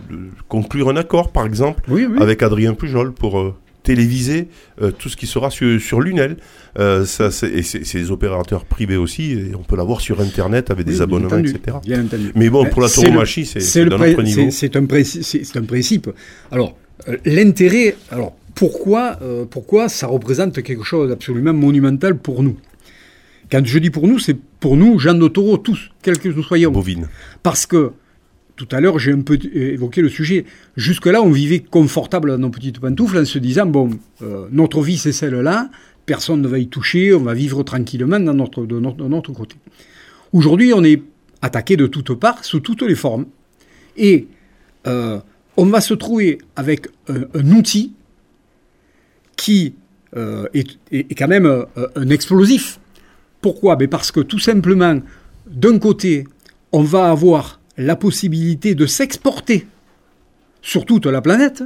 [0.49, 2.19] conclure un accord, par exemple, Oui, oui.
[2.21, 3.55] avec Adrien Pujol pour
[3.87, 4.49] téléviser
[4.83, 6.37] euh, tout ce qui sera sur, sur Lunel.
[6.79, 10.21] Euh, ça, c'est, et c'est, c'est des opérateurs privés aussi, et on peut l'avoir sur
[10.21, 11.79] Internet avec des Oui, abonnements, entendu, etc.
[12.35, 14.51] Mais bon, pour la tauromachie, c'est, c'est d'un autre niveau.
[14.51, 16.11] c'est- un, c'est- principe.
[16.51, 16.77] Alors,
[17.09, 17.97] euh, l'intérêt.
[18.11, 22.57] Alors, pourquoi, euh, pourquoi ça représente quelque chose d'absolument monumental pour nous?
[23.51, 26.43] Quand je dis pour nous, c'est pour nous, gens de taureau, tous, quels que nous
[26.43, 26.73] soyons.
[26.73, 27.07] Bovine.
[27.43, 27.93] Parce que,
[28.57, 30.47] tout à l'heure, j'ai un peu évoqué le sujet.
[30.77, 33.91] Jusque-là, on vivait confortable dans nos petites pantoufles en se disant bon,
[34.23, 35.71] euh, notre vie, c'est celle-là,
[36.07, 39.57] personne ne va y toucher, on va vivre tranquillement dans notre, de, notre, côté.
[40.33, 41.03] Aujourd'hui, on est
[41.43, 43.27] attaqué de toutes parts, sous toutes les formes.
[43.97, 44.27] Et
[44.87, 45.19] euh,
[45.59, 47.93] on va se trouver avec un, outil
[49.37, 49.75] qui
[50.17, 52.81] euh, est, est- quand même un explosif.
[53.43, 53.77] Pourquoi?
[53.77, 54.99] Ben Parce que tout simplement,
[55.47, 56.25] d'un côté,
[56.73, 59.67] on va avoir la possibilité de s'exporter
[60.63, 61.63] sur toute la planète,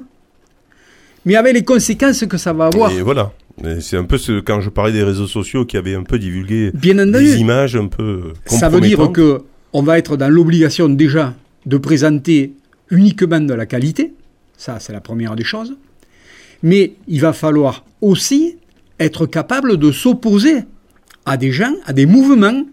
[1.24, 2.90] mais avec les conséquences que ça va avoir.
[2.92, 3.32] Et voilà.
[3.80, 6.70] C'est un peu ce, quand je parlais des réseaux sociaux qui avaient un peu divulgué
[6.72, 9.42] Bien des images un peu Ça veut dire que
[9.72, 11.34] on va être dans l'obligation déjà
[11.66, 12.54] de présenter
[12.90, 14.14] uniquement de la qualité.
[14.56, 15.76] Ça, c'est la première des choses.
[16.62, 18.56] Mais il va falloir aussi
[18.98, 20.64] être capable de s'opposer
[21.26, 22.64] à des gens, à des mouvements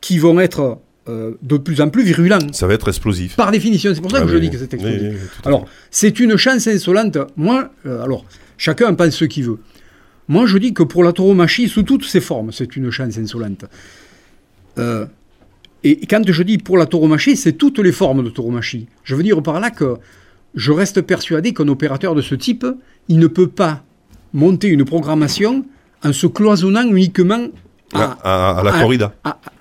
[0.00, 0.78] qui vont être
[1.08, 2.52] euh, de plus en plus virulents.
[2.52, 3.36] Ça va être explosif.
[3.36, 5.00] Par définition, c'est pour ça Ah que je dis que c'est explosif.
[5.02, 7.16] oui, oui, alors, c'est une chance insolente.
[7.36, 8.24] Moi, euh, alors,
[8.56, 9.58] chacun en pense ce qu'il veut.
[10.28, 13.64] Moi, je dis que pour la tauromachie, sous toutes ses formes, c'est une chance insolente.
[14.78, 15.06] Euh,
[15.84, 18.88] et quand je dis pour la tauromachie, c'est toutes les formes de tauromachie.
[19.04, 19.94] Je veux dire par là que
[20.54, 22.66] je reste persuadé qu'un opérateur de ce type,
[23.08, 23.84] il ne peut pas
[24.32, 25.64] monter une programmation
[26.04, 27.46] en se cloisonnant uniquement
[27.94, 29.14] À, à- à la corrida.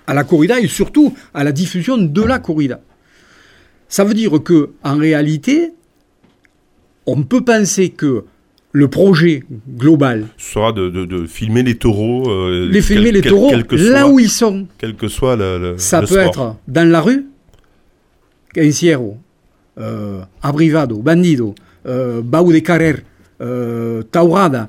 [0.08, 2.80] À, la corrida et surtout à la diffusion de la corrida.
[3.90, 5.72] Ça veut dire que en réalité,
[7.06, 8.24] on peut penser que
[8.74, 9.44] le projet
[9.78, 12.30] global, sera de, de, de filmer les taureaux.
[12.30, 15.36] euh, les filmer quel- les taureaux quel là soit- où ils sont, Quel que soit
[15.36, 16.28] le, le- ça le peut sport.
[16.28, 17.26] être dans la rue,
[18.58, 19.18] Encierro,
[19.80, 21.56] euh, Abrivado, Bandido,
[21.86, 22.96] euh, Bau de Carrer,
[23.42, 24.68] euh, Taurada,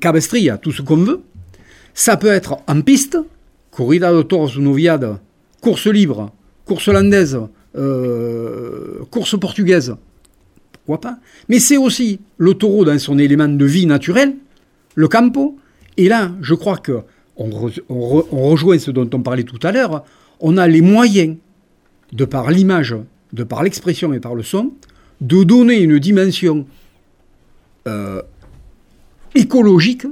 [0.00, 1.20] Cabestria, tout ce qu'on veut.
[1.94, 3.18] Ça peut être en piste,
[3.70, 5.18] corrida de toros ou noviade,
[5.60, 6.30] course libre,
[6.64, 7.38] course hollandaise,
[7.76, 9.94] euh, course portugaise.
[10.72, 11.18] Pourquoi pas?
[11.48, 14.34] Mais c'est aussi le taureau dans son élément de vie naturel,
[14.94, 15.56] le campo.
[15.96, 17.00] Et là, je crois que
[17.36, 20.04] on, re- on re- on rejoint ce dont on parlait tout à l'heure.
[20.40, 21.36] On a les moyens,
[22.12, 22.96] de par l'image,
[23.32, 24.72] de par l'expression et par le son,
[25.20, 26.66] de donner une dimension
[27.86, 28.22] euh,
[29.34, 30.06] écologique,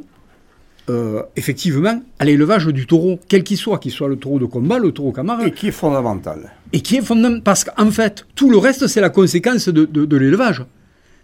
[0.88, 4.78] euh, effectivement, à l'élevage du taureau, quel qu'il soit, qu'il soit le taureau de combat,
[4.78, 6.52] le taureau camara, Et qui est fondamental.
[6.72, 10.04] et qui est fondamental, parce qu'en fait, tout le reste, c'est la conséquence de, de-
[10.04, 10.64] de l'élevage.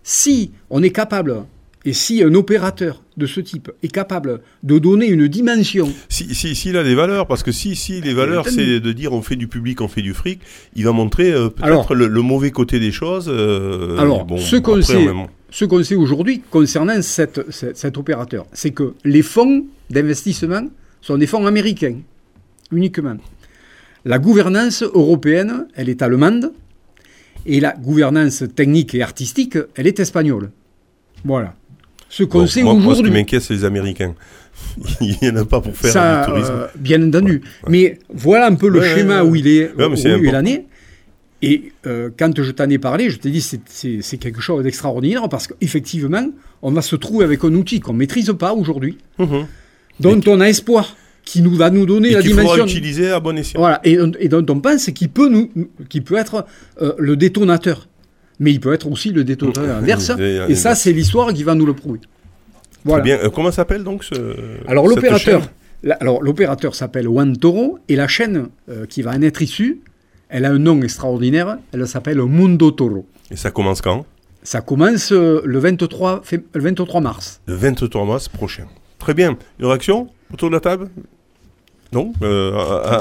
[0.03, 1.45] Si on est capable,
[1.87, 6.55] et si un opérateur de ce type est capable de donner une dimension, Si, si,
[6.55, 8.57] s'il a des valeurs, parce que si, si les valeurs, entendu.
[8.57, 10.41] c'est de dire on fait du public, on fait du fric,
[10.77, 13.27] il va montrer euh, Alors- peut-être le, le mauvais côté des choses.
[13.29, 15.07] euh, Alors, bon, ce qu'on sait,
[15.55, 20.65] ce qu'on sait aujourd'hui concernant cette- cette- cet opérateur, c'est que les fonds d'investissement
[21.01, 21.99] sont des fonds américains,
[22.73, 23.17] uniquement.
[24.05, 26.53] La gouvernance européenne, elle est allemande,
[27.47, 30.51] et la gouvernance technique et artistique, elle est espagnole.
[31.25, 31.55] Voilà.
[32.09, 33.13] Ce qu'on Bon, sait moi, moi, ce qui aujourd'hui.
[33.13, 34.15] m'inquiète, c'est les Américains.
[35.01, 36.53] Il n'y en a pas pour faire Ça, du tourisme.
[36.53, 37.43] euh, bien entendu.
[37.69, 40.33] Mais voilà un peu le Ouais, schéma où il est, où c'est il est important.
[40.33, 40.67] l'année.
[41.43, 45.47] Et euh, quand je t'en ai parlé, je t'ai dit c'est- quelque chose d'extraordinaire parce
[45.47, 46.27] qu'effectivement,
[46.63, 49.47] on va se trouver avec un outil qu'on ne maîtrise pas aujourd'hui, Mhm.
[50.01, 52.65] dont on a espoir, qui nous va nous donner Et la faudra dimension.
[52.67, 53.59] utiliser à bon escient.
[53.61, 55.51] Voilà, et, et dont on pense qu'il peut, nous,
[55.89, 56.47] qui peut être
[56.83, 57.89] euh, le détonateur.
[58.41, 60.11] Mais il peut être aussi le détonateur inverse.
[60.49, 62.01] Et, ça, c'est l'histoire qui va nous le prouver.
[62.85, 63.03] Voilà.
[63.05, 63.19] bien.
[63.19, 64.15] Euh, comment s'appelle donc ce.
[64.67, 65.43] Alors l'opérateur,
[66.01, 68.49] alors l'opérateur s'appelle One Toro et la chaîne
[68.89, 69.81] qui va en être issue,
[70.29, 71.59] elle a un nom extraordinaire.
[71.73, 73.07] Elle s'appelle Mundo Toro.
[73.31, 74.05] Et ça commence quand?
[74.43, 77.41] Ça commence euh, le 23, fé- le 23 mars.
[77.47, 78.67] Le 23 mars prochain.
[78.99, 79.37] Très bien.
[79.59, 80.89] Une réaction autour de la table?
[81.95, 82.53] Non euh,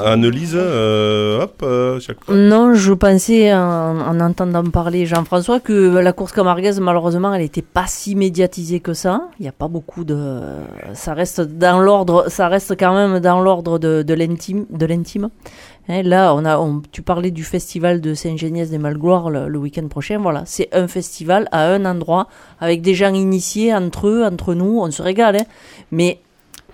[0.06, 2.32] Annelise, euh, hop, euh, chaque fois.
[2.34, 7.60] Non, je pensais en, en entendant parler Jean-François que la course camarguaise, malheureusement, elle n'était
[7.62, 9.22] pas si médiatisée que ça.
[9.40, 10.40] Il n'y a pas beaucoup de.
[10.92, 12.26] Ça reste dans l'ordre.
[12.28, 15.28] Ça reste quand même dans l'ordre de, l'intime, de l'intime.
[15.88, 16.56] Hein, là, on a.
[16.92, 20.18] tu parlais du festival de Saint-Géniès des Malgloires le, le week-end prochain.
[20.18, 22.28] Voilà, c'est un festival à un endroit
[22.60, 24.78] avec des gens initiés entre eux, entre nous.
[24.80, 25.36] On se régale.
[25.36, 25.44] hein.
[25.90, 26.20] Mais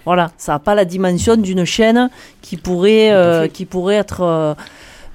[0.04, 2.10] voilà, ça n'a pas la dimension d'une chaîne
[2.42, 4.54] qui pourrait, euh, qui pourrait être euh,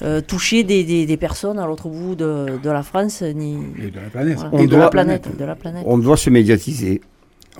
[0.03, 3.89] euh, toucher des, des, des personnes à l'autre bout de, de la France ni Et
[3.91, 4.35] de la planète.
[4.35, 5.83] voilà, On et de la doit- planète, de la planète.
[5.85, 7.01] On doit se médiatiser.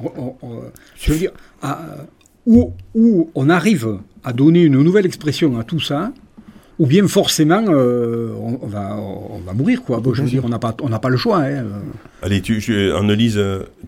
[0.04, 0.62] On- on- on-
[0.98, 1.80] je veux dire, à-
[2.46, 6.12] où, où on arrive à donner une nouvelle expression à tout ça,
[6.78, 9.82] ou bien forcément euh, on, va, on va mourir.
[9.82, 10.02] Quoi.
[10.02, 11.38] Bon, je veux dire, on n'a pas, on n'a pas le choix.
[11.40, 11.64] hein.
[12.22, 13.40] Allez, tu, je- Annelise,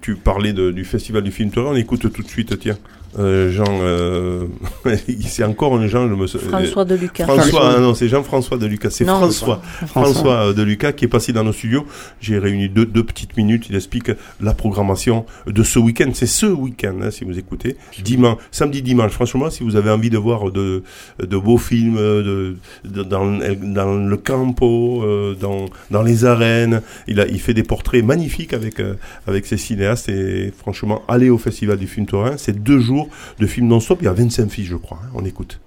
[0.02, 1.72] tu parlais de- du festival du film Torrent.
[1.74, 2.78] On écoute tout de suite, tiens.
[3.20, 4.46] Euh, Jean, euh,
[5.28, 7.26] c'est encore un Jean, je me sou- François de Lucas.
[7.26, 8.90] François, ah non, c'est Jean-François de Lucas.
[8.92, 9.62] C'est François.
[9.88, 11.86] François euh, de Lucas qui est passé dans nos studios.
[12.22, 13.68] J'ai réuni deux, deux petites minutes.
[13.70, 14.12] Il explique
[14.42, 16.12] la programmation de ce week-end.
[16.14, 17.78] C'est ce week-end, hein, si vous écoutez.
[18.04, 19.12] Dimanche, samedi, dimanche.
[19.12, 20.84] Franchement, si vous avez envie de voir de,
[21.20, 23.26] de beaux films, euh, de, de- dans,
[23.64, 28.54] dans le campo, euh, dans, dans les arènes, il, a, il fait des portraits magnifiques
[28.54, 28.94] avec, euh,
[29.28, 30.10] avec ses cinéastes.
[30.10, 32.38] Et franchement, allez au Festival du film Taurin.
[32.38, 33.07] C'est deux jours
[33.40, 34.00] de films non-stop.
[34.02, 35.00] Il y a 25 fiches, je crois.
[35.04, 35.10] hein.
[35.14, 35.60] On écoute.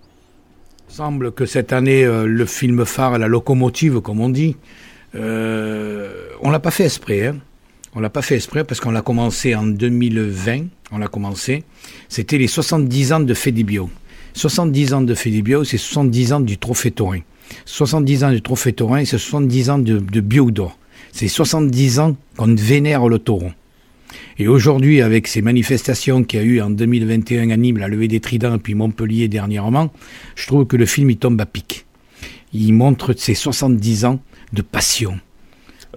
[0.88, 4.56] Il semble que cette année, euh, le film phare, la locomotive, comme on dit,
[5.14, 6.10] euh,
[6.42, 7.28] on l'a pas fait exprès.
[7.28, 7.36] Hein.
[7.94, 10.66] On l'a pas fait exprès parce qu'on l'a commencé en 2020.
[10.92, 11.64] On l'a commencé.
[12.08, 13.90] C'était les 70 ans de Fédibio.
[14.34, 17.20] 70 ans de Fédibio, c'est 70 ans du Trophée Taurin.
[17.64, 20.78] 70 ans du Trophée Taurin, c'est 70 ans de, de Bio d'or.
[21.12, 23.50] C'est 70 ans qu'on vénère le taureau.
[24.40, 28.08] Et aujourd'hui, avec ces manifestations qu'il y a eu en 2021 à Nîmes, la levée
[28.08, 29.92] des tridents, puis Montpellier dernièrement,
[30.34, 31.84] je trouve que le film il tombe à pic.
[32.54, 34.18] Il montre ses 70 ans
[34.54, 35.20] de passion,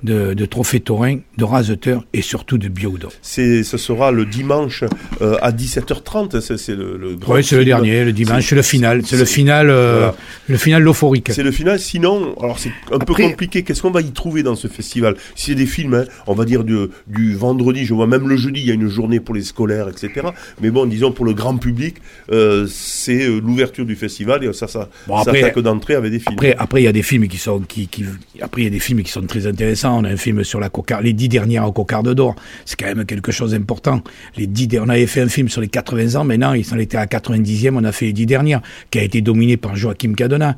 [0.01, 3.11] de, de trophée taurin, de raseteur et surtout de biodor.
[3.21, 4.83] C'est, ce sera le dimanche
[5.21, 6.41] euh, à 17h30.
[6.41, 9.17] C'est, c'est le, le grand Oui, c'est le dernier, le dimanche, C'est- le final, c'est
[9.17, 10.15] le final, euh, voilà.
[10.47, 11.29] le final euphorique.
[11.31, 11.79] C'est le final.
[11.79, 13.63] Sinon, alors c'est un peu compliqué.
[13.63, 15.15] Qu'est-ce qu'on va y trouver dans ce festival?
[15.35, 16.75] Si c'est des films, hein, on va dire du,
[17.07, 19.89] du vendredi, je vois même le jeudi, il y a une journée pour les scolaires,
[19.89, 20.27] etc.
[20.61, 21.95] Mais bon, disons pour le grand public,
[22.31, 25.31] euh, c'est euh, l'ouverture du festival et ça, ça, Bon, ça
[25.61, 26.33] d'entrée avec des films.
[26.33, 28.05] Après, après, il y a des films qui sont, qui, qui,
[28.41, 29.82] après, il y a des films qui sont très intéressants.
[29.91, 32.35] On a un film sur la cocarde, les dix dernières cocardes d'or.
[32.65, 34.01] C'est quand même quelque chose d'important.
[34.37, 36.23] Les dix, on avait fait un film sur les 80 ans.
[36.23, 37.75] Maintenant, ils en étaient à 90e.
[37.75, 38.61] On a fait les dix dernières,
[38.91, 40.57] qui a été dominé par Joachim Cadena.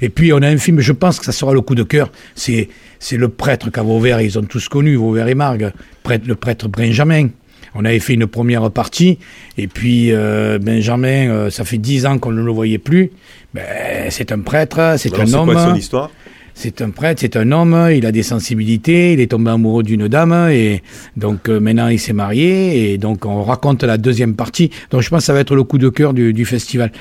[0.00, 2.10] Et puis, on a un film, je pense que ça sera le coup de cœur.
[2.34, 2.68] C'est,
[2.98, 5.72] c'est le prêtre qu'à Vauvert, ils ont tous connu, Vauvert et Margue.
[6.02, 7.28] Prêtre, le prêtre Benjamin.
[7.74, 9.18] On avait fait une première partie,
[9.56, 13.10] et puis euh, Benjamin, euh, ça fait dix ans qu'on ne le voyait plus.
[13.54, 15.50] Ben, c'est un prêtre, c'est un c'est homme.
[15.50, 16.10] quoi son histoire?
[16.54, 20.06] C'est un prêtre, c'est un homme, il a des sensibilités, il est tombé amoureux d'une
[20.06, 20.82] dame et
[21.16, 24.70] donc euh, maintenant il s'est marié et donc on raconte la deuxième partie.
[24.90, 26.92] Donc je pense que ça va être le coup de cœur du, festival.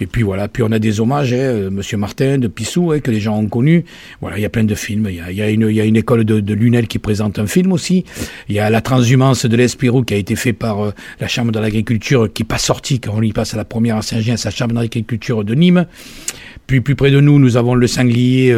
[0.00, 3.00] Et puis voilà, puis on a des hommages, hein, euh, Monsieur Martin de Pissou hein,
[3.00, 3.84] que les gens ont connu.
[4.20, 5.08] Voilà, il y a plein de films.
[5.10, 8.04] Il y a, une, école de, de Lunel qui présente un film aussi.
[8.48, 11.52] Il y a la transhumance de l'Espirou qui a été fait par euh, la Chambre
[11.52, 14.36] de l'agriculture qui n'est pas sortie quand on y passe à la première à Saint-Gien,
[14.36, 15.86] sa Chambre d'agriculture de Nîmes.
[16.66, 18.54] Puis plus près de nous, nous avons le sanglier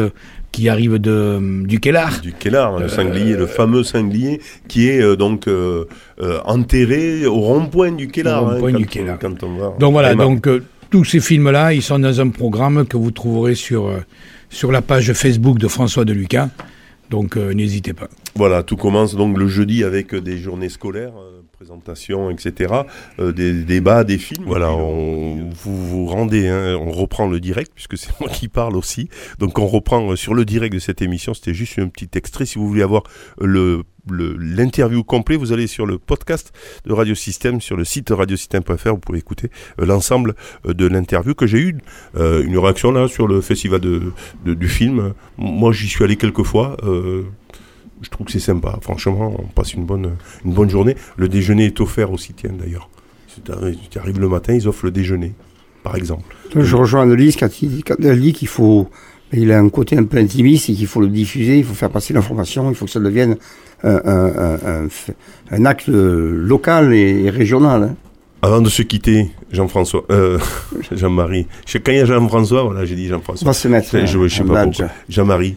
[0.51, 2.21] qui arrive de, du Kellar.
[2.21, 5.85] Du Kellar, le sanglier, le fameux sanglier qui est euh, donc euh,
[6.21, 8.47] euh, enterré au rond-point du Kellar.
[8.49, 9.75] Hein, va.
[9.79, 13.55] Donc voilà, donc euh, tous ces films-là, ils sont dans un programme que vous trouverez
[13.55, 13.99] sur, euh,
[14.49, 16.49] sur la page Facebook de François de Lucas.
[17.09, 18.07] Donc euh, n'hésitez pas.
[18.35, 22.73] Voilà, tout commence donc le jeudi avec euh, des journées scolaires, euh, présentations, etc.,
[23.19, 24.45] euh, des débats, des films.
[24.47, 28.75] Voilà, on, vous vous rendez, hein, on reprend le direct puisque c'est moi qui parle
[28.75, 29.09] aussi.
[29.37, 31.35] Donc on reprend euh, sur le direct de cette émission.
[31.35, 32.47] C'était juste un petit extrait.
[32.47, 33.03] Si vous voulez avoir
[33.41, 36.51] euh, le le- l'interview complet, vous allez sur le podcast
[36.85, 40.33] de Radio Système, sur le site radiosystème.fr, vous pouvez écouter euh, l'ensemble
[40.65, 41.77] euh, de l'interview que j'ai eu.
[42.17, 44.11] Euh, une réaction là sur le festival de,
[44.43, 45.13] de- du film.
[45.37, 46.77] Moi, j'y suis allé quelques fois.
[48.01, 48.77] Je trouve que c'est sympa.
[48.81, 50.11] Franchement, on passe une bonne,
[50.45, 50.95] une bonne journée.
[51.17, 52.89] Le déjeuner est offert aussi, tiens, d'ailleurs.
[53.45, 55.33] Tu arrives- le matin, ils offrent le déjeuner,
[55.83, 56.35] par exemple.
[56.55, 58.89] Je rejoins Annelise quand, il quand elle dit qu'il faut.
[59.33, 61.89] Il a un côté un peu intimiste et qu'il faut le diffuser, il faut faire
[61.89, 63.37] passer l'information, il faut que ça devienne
[63.81, 65.11] un, un, un, un f-
[65.51, 67.83] un acte local et, et régional.
[67.83, 67.95] hein.
[68.41, 70.37] Avant de se quitter, Jean-François, euh,
[70.91, 71.47] Jean-Marie.
[71.65, 73.45] Je- Quand il y a Jean-François, voilà, j'ai dit On Jean-François.
[73.45, 74.65] va se mettre Je, je, sais pas.
[75.07, 75.55] Jean-Marie.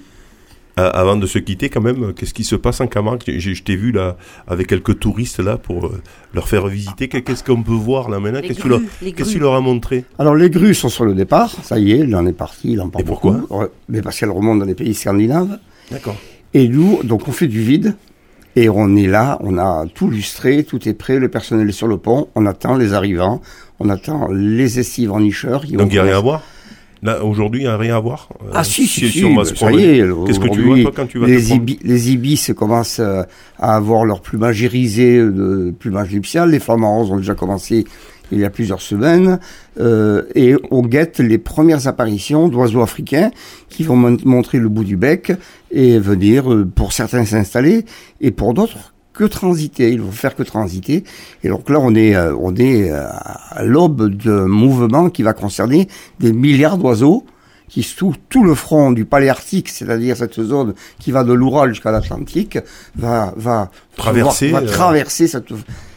[0.78, 3.22] Euh, avant de se quitter, quand même, qu'est-ce qui se passe en Camargue?
[3.26, 4.16] Je, je t'ai vu là
[4.48, 6.02] avec quelques touristes là pour euh,
[6.34, 7.08] leur faire visiter.
[7.08, 8.40] Qu'est- Qu'est-ce qu'on peut voir là maintenant?
[8.40, 10.04] Qu'est-ce que tu leur, as montré?
[10.18, 12.80] Alors les grues sont sur le départ, ça y est, il en est parti, il
[12.80, 13.32] en parle Et pourquoi?
[13.32, 13.62] beaucoup.
[13.88, 15.58] Mais parce qu'elles remontent dans les pays scandinaves.
[15.90, 16.16] D'accord.
[16.54, 17.94] Et nous, donc on fait du vide,
[18.56, 21.88] et on est là, on a tout lustré, tout est prêt, le personnel est sur
[21.88, 23.42] le pont, on attend les arrivants,
[23.80, 25.64] on attend les estives en nicheurs.
[25.64, 26.42] qui Donc il n'y a rien à voir?
[27.04, 29.42] Là, aujourd'hui, il n'y a rien à voir Euh, Ah si, si, si, on va
[29.42, 30.04] bah, se ça y est.
[30.26, 33.22] Qu'est-ce que tu vois, toi, quand tu vas les, ibi- les ibis commencent euh,
[33.58, 36.50] à avoir leur plumage irisé de plumage nuptial.
[36.50, 37.84] Les flamants roses ont déjà commencé
[38.32, 39.38] il y a plusieurs semaines,
[39.78, 43.30] euh, et on guette les premières apparitions d'oiseaux africains
[43.68, 45.30] qui vont mon- montrer le bout du bec
[45.70, 47.84] et venir, euh, pour certains s'installer,
[48.22, 49.90] et pour d'autres que transiter.
[49.92, 51.04] Ils vont faire que transiter.
[51.42, 53.04] Et donc là, on est, euh, on est euh,
[53.50, 55.88] à l'aube d'un mouvement qui va concerner
[56.20, 57.24] des milliards d'oiseaux
[57.68, 61.90] qui sous tout le front du paléarctique, c'est-à-dire cette zone qui va de l'Oural jusqu'à
[61.90, 62.58] l'Atlantique,
[62.96, 65.48] va, va Traverser, va euh, traverser cette,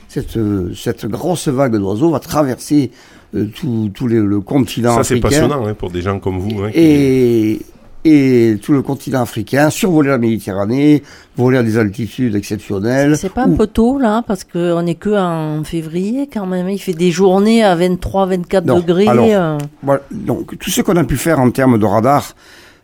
[0.08, 0.40] cette,
[0.76, 2.90] cette grosse vague d'oiseaux, va traverser
[3.36, 6.64] euh, tout, tout les- le continent Ça, c'est passionnant hein, pour des gens comme vous.
[6.64, 7.60] hein, qui- Et,
[8.08, 11.04] et tout le continent africain, survoler la Méditerranée,
[11.36, 13.18] voler à des altitudes exceptionnelles.
[13.18, 16.70] C'est pas un peu tôt là, parce qu'on n'est que en février quand même.
[16.70, 19.08] Il fait des journées à 23-24 Non, degrés.
[19.08, 19.58] alors, euh.
[19.84, 22.34] Voilà, donc tout ce qu'on a pu faire en termes de radar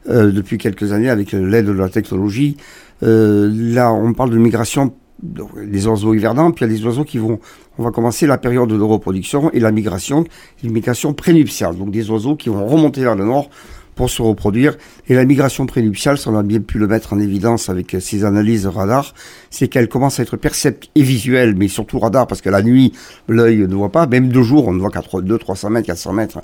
[0.09, 2.57] euh, depuis quelques années avec euh, l'aide de la technologie,
[3.03, 7.05] euh, là on parle de migration des oiseaux hivernants, puis il y a des oiseaux
[7.05, 7.39] qui vont,
[7.77, 10.25] on va commencer la période de reproduction et la migration,
[10.63, 13.49] une migration prénuptiale, donc des oiseaux qui vont remonter vers le nord
[13.95, 14.75] pour se reproduire.
[15.07, 18.23] Et la migration prénuptiale, ça on a bien pu le mettre en évidence avec ces
[18.25, 19.13] analyses radar,
[19.49, 22.93] c'est qu'elle commence à être perceptible et visuelle, mais surtout radar, parce que la nuit,
[23.27, 26.13] l'œil ne voit pas, même de jour, on ne voit qu'à 200, 300 mètres, 400
[26.13, 26.41] mètres.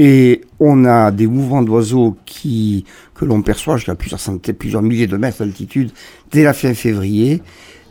[0.00, 2.16] Et on a des mouvements d'oiseaux
[3.14, 5.90] que l'on perçoit jusqu'à plusieurs centaines, plusieurs milliers de mètres d'altitude
[6.30, 7.42] dès la fin février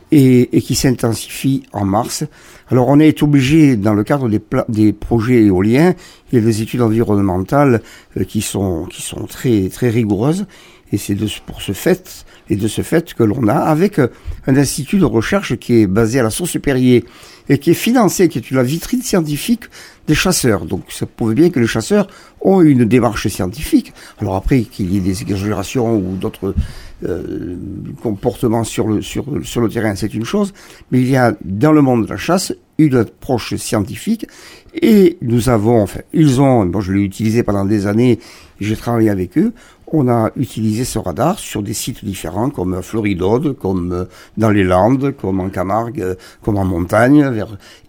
[0.10, 2.24] et qui s'intensifient en mars.
[2.70, 5.94] Alors on est obligé, dans le cadre des, projets éoliens,
[6.32, 7.82] il y a des études environnementales
[8.18, 8.88] euh, qui sont,
[9.30, 10.46] très, rigoureuses.
[10.92, 14.08] Et c'est de, pour ce fait, et de ce fait que l'on a, avec euh,
[14.48, 17.06] un institut de recherche qui est basé à la source Perrier
[17.50, 19.64] et qui est financé, qui est la vitrine scientifique
[20.08, 20.66] des chasseurs.
[20.66, 22.08] Donc ça prouve bien que les chasseurs
[22.42, 23.94] ont une démarche scientifique.
[24.20, 26.56] Alors après qu'il y ait des exagérations ou d'autres
[27.04, 27.56] euh,
[28.02, 30.54] comportements sur le, sur, le terrain, c'est une chose,
[30.92, 34.28] mais il y a dans le monde de la chasse une approche scientifique
[34.74, 38.20] et nous avons, enfin, ils ont, je l'ai utilisé pendant des années,
[38.60, 39.54] j'ai travaillé avec eux,
[39.92, 44.06] on a utilisé ce radar sur des sites différents comme Floridode, comme euh,
[44.38, 47.32] dans les Landes, comme en Camargue, euh, comme en montagne,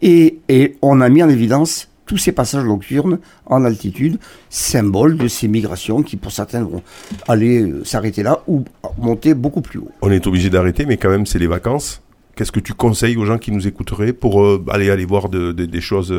[0.00, 4.18] et, et on a mis en évidence tous ces passages nocturnes en altitude,
[4.50, 6.82] symbole de ces migrations qui pour certains vont
[7.28, 8.64] aller euh, s'arrêter là ou
[8.98, 9.90] monter beaucoup plus haut.
[10.02, 12.02] On est obligé d'arrêter, mais quand même, c'est les vacances.
[12.34, 15.52] Qu'est-ce que tu conseilles aux gens qui nous écouteraient pour euh, aller aller voir de-
[15.52, 16.12] de- des choses,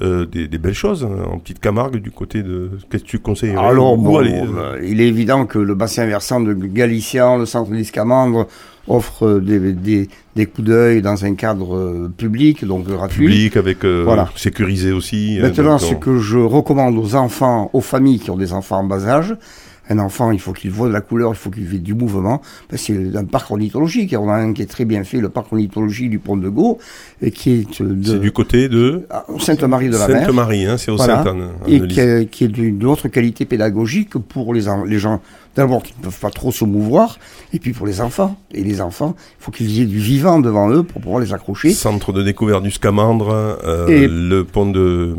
[0.00, 2.70] euh, des, des belles choses hein, en petite Camargue du côté de.
[2.90, 6.06] Qu'est-ce que tu conseilles Alors, Où bon, aller, euh, il est évident que le bassin
[6.06, 8.46] versant de Galician, le centre d'Iscamandre,
[8.88, 13.26] offre des, des, des coups d'œil dans un cadre euh, public, donc gratuit.
[13.26, 14.28] public avec euh, Voilà.
[14.36, 15.36] sécurisé aussi.
[15.38, 18.84] hein, Maintenant, ce que je recommande aux enfants, aux familles qui ont des enfants en
[18.84, 19.36] bas âge,
[19.90, 22.40] un enfant, il faut qu'il voit de la couleur, il faut qu'il ait du mouvement.
[22.70, 24.14] Ben, c'est un parc ornithologique.
[24.18, 26.78] On a un qui est très bien fait, le parc ornithologie du Pont de Gau,
[27.20, 30.24] et qui est euh, de C'est du côté de ah, Sainte-Marie de la Mer.
[30.26, 31.16] Sainte-Marie, hein, c'est au Voilà.
[31.24, 31.48] Sainte-Anne.
[31.66, 35.20] et qui, est- qui est d'une autre qualité pédagogique pour les, les gens,
[35.56, 37.18] d'abord qui ne peuvent pas trop se mouvoir,
[37.52, 38.36] et puis pour les enfants.
[38.52, 41.72] Et les enfants, il faut qu'ils aient du vivant devant eux pour pouvoir les accrocher.
[41.72, 43.30] Centre de découverte du Scamandre,
[43.64, 45.16] euh, Et- le pont de.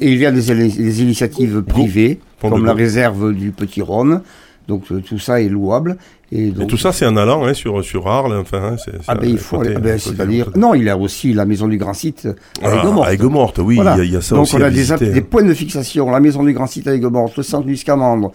[0.00, 2.82] Et il y a des, des initiatives privées, Pont comme la Gaulle.
[2.82, 4.20] réserve du Petit Rhône.
[4.68, 5.96] Donc euh, tout ça est louable.
[6.32, 8.36] Et, donc, Et tout ça, c'est en allant hein, sur, sur Arles.
[8.36, 11.32] Enfin, hein, c'est, Ah ben, il faut à ben, c'est-à-dire non il y a aussi
[11.32, 12.26] la maison du grand site
[12.60, 13.06] à Ah, Aigues-Mortes.
[13.08, 14.70] à Aigues-Mortes, oui, il y a- il y a ça donc aussi on à a
[14.70, 14.96] des, hein.
[15.30, 18.32] points de fixation la maison du grand site à Aigues-Mortes le centre du Scamandre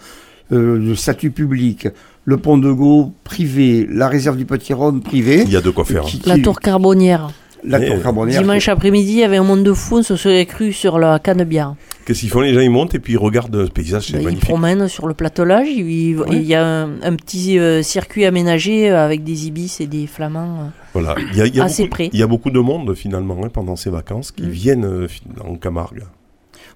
[0.52, 1.86] euh, le statut public
[2.24, 5.68] le pont de Gau privé la réserve du Petit Rhône privé Il y a de
[5.70, 6.04] quoi faire.
[6.04, 7.28] Qui- La tour carbonnière.
[7.64, 10.46] La tour carbonnière Dimanche après-midi, il y avait un monde de fou, on se serait
[10.46, 11.74] cru sur la Canebière.
[12.04, 14.20] Qu'est-ce qu'ils font Les gens, ils montent et puis ils regardent le paysage, c'est Ben,
[14.20, 14.48] ils magnifique.
[14.48, 18.90] promènent sur le platolage, il, il- il y a un, un petit euh, circuit aménagé
[18.90, 20.58] euh, avec des ibis et des flamants.
[20.60, 20.68] euh.
[20.94, 22.10] Voilà, il y a, il y a Assez beaucoup, près.
[22.12, 24.48] il y a beaucoup de monde finalement hein, pendant ces vacances qui Mm.
[24.50, 25.06] viennent euh,
[25.48, 26.02] en Camargue.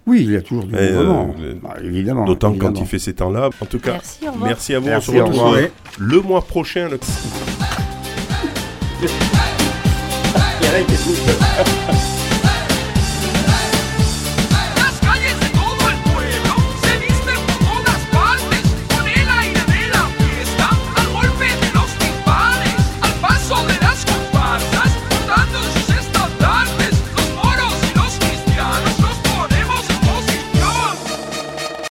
[0.07, 2.99] oui il y a toujours du Et, mouvement euh, Bah, évidemment D'autant quand il fait
[2.99, 3.49] ces temps-là.
[3.59, 4.85] En tout cas, Merci, merci à vous.
[4.87, 5.67] Merci, on se retrouve euh,
[5.99, 6.87] le mois prochain.
[6.89, 6.99] le-
[10.69, 10.73] Il
[12.13, 12.16] y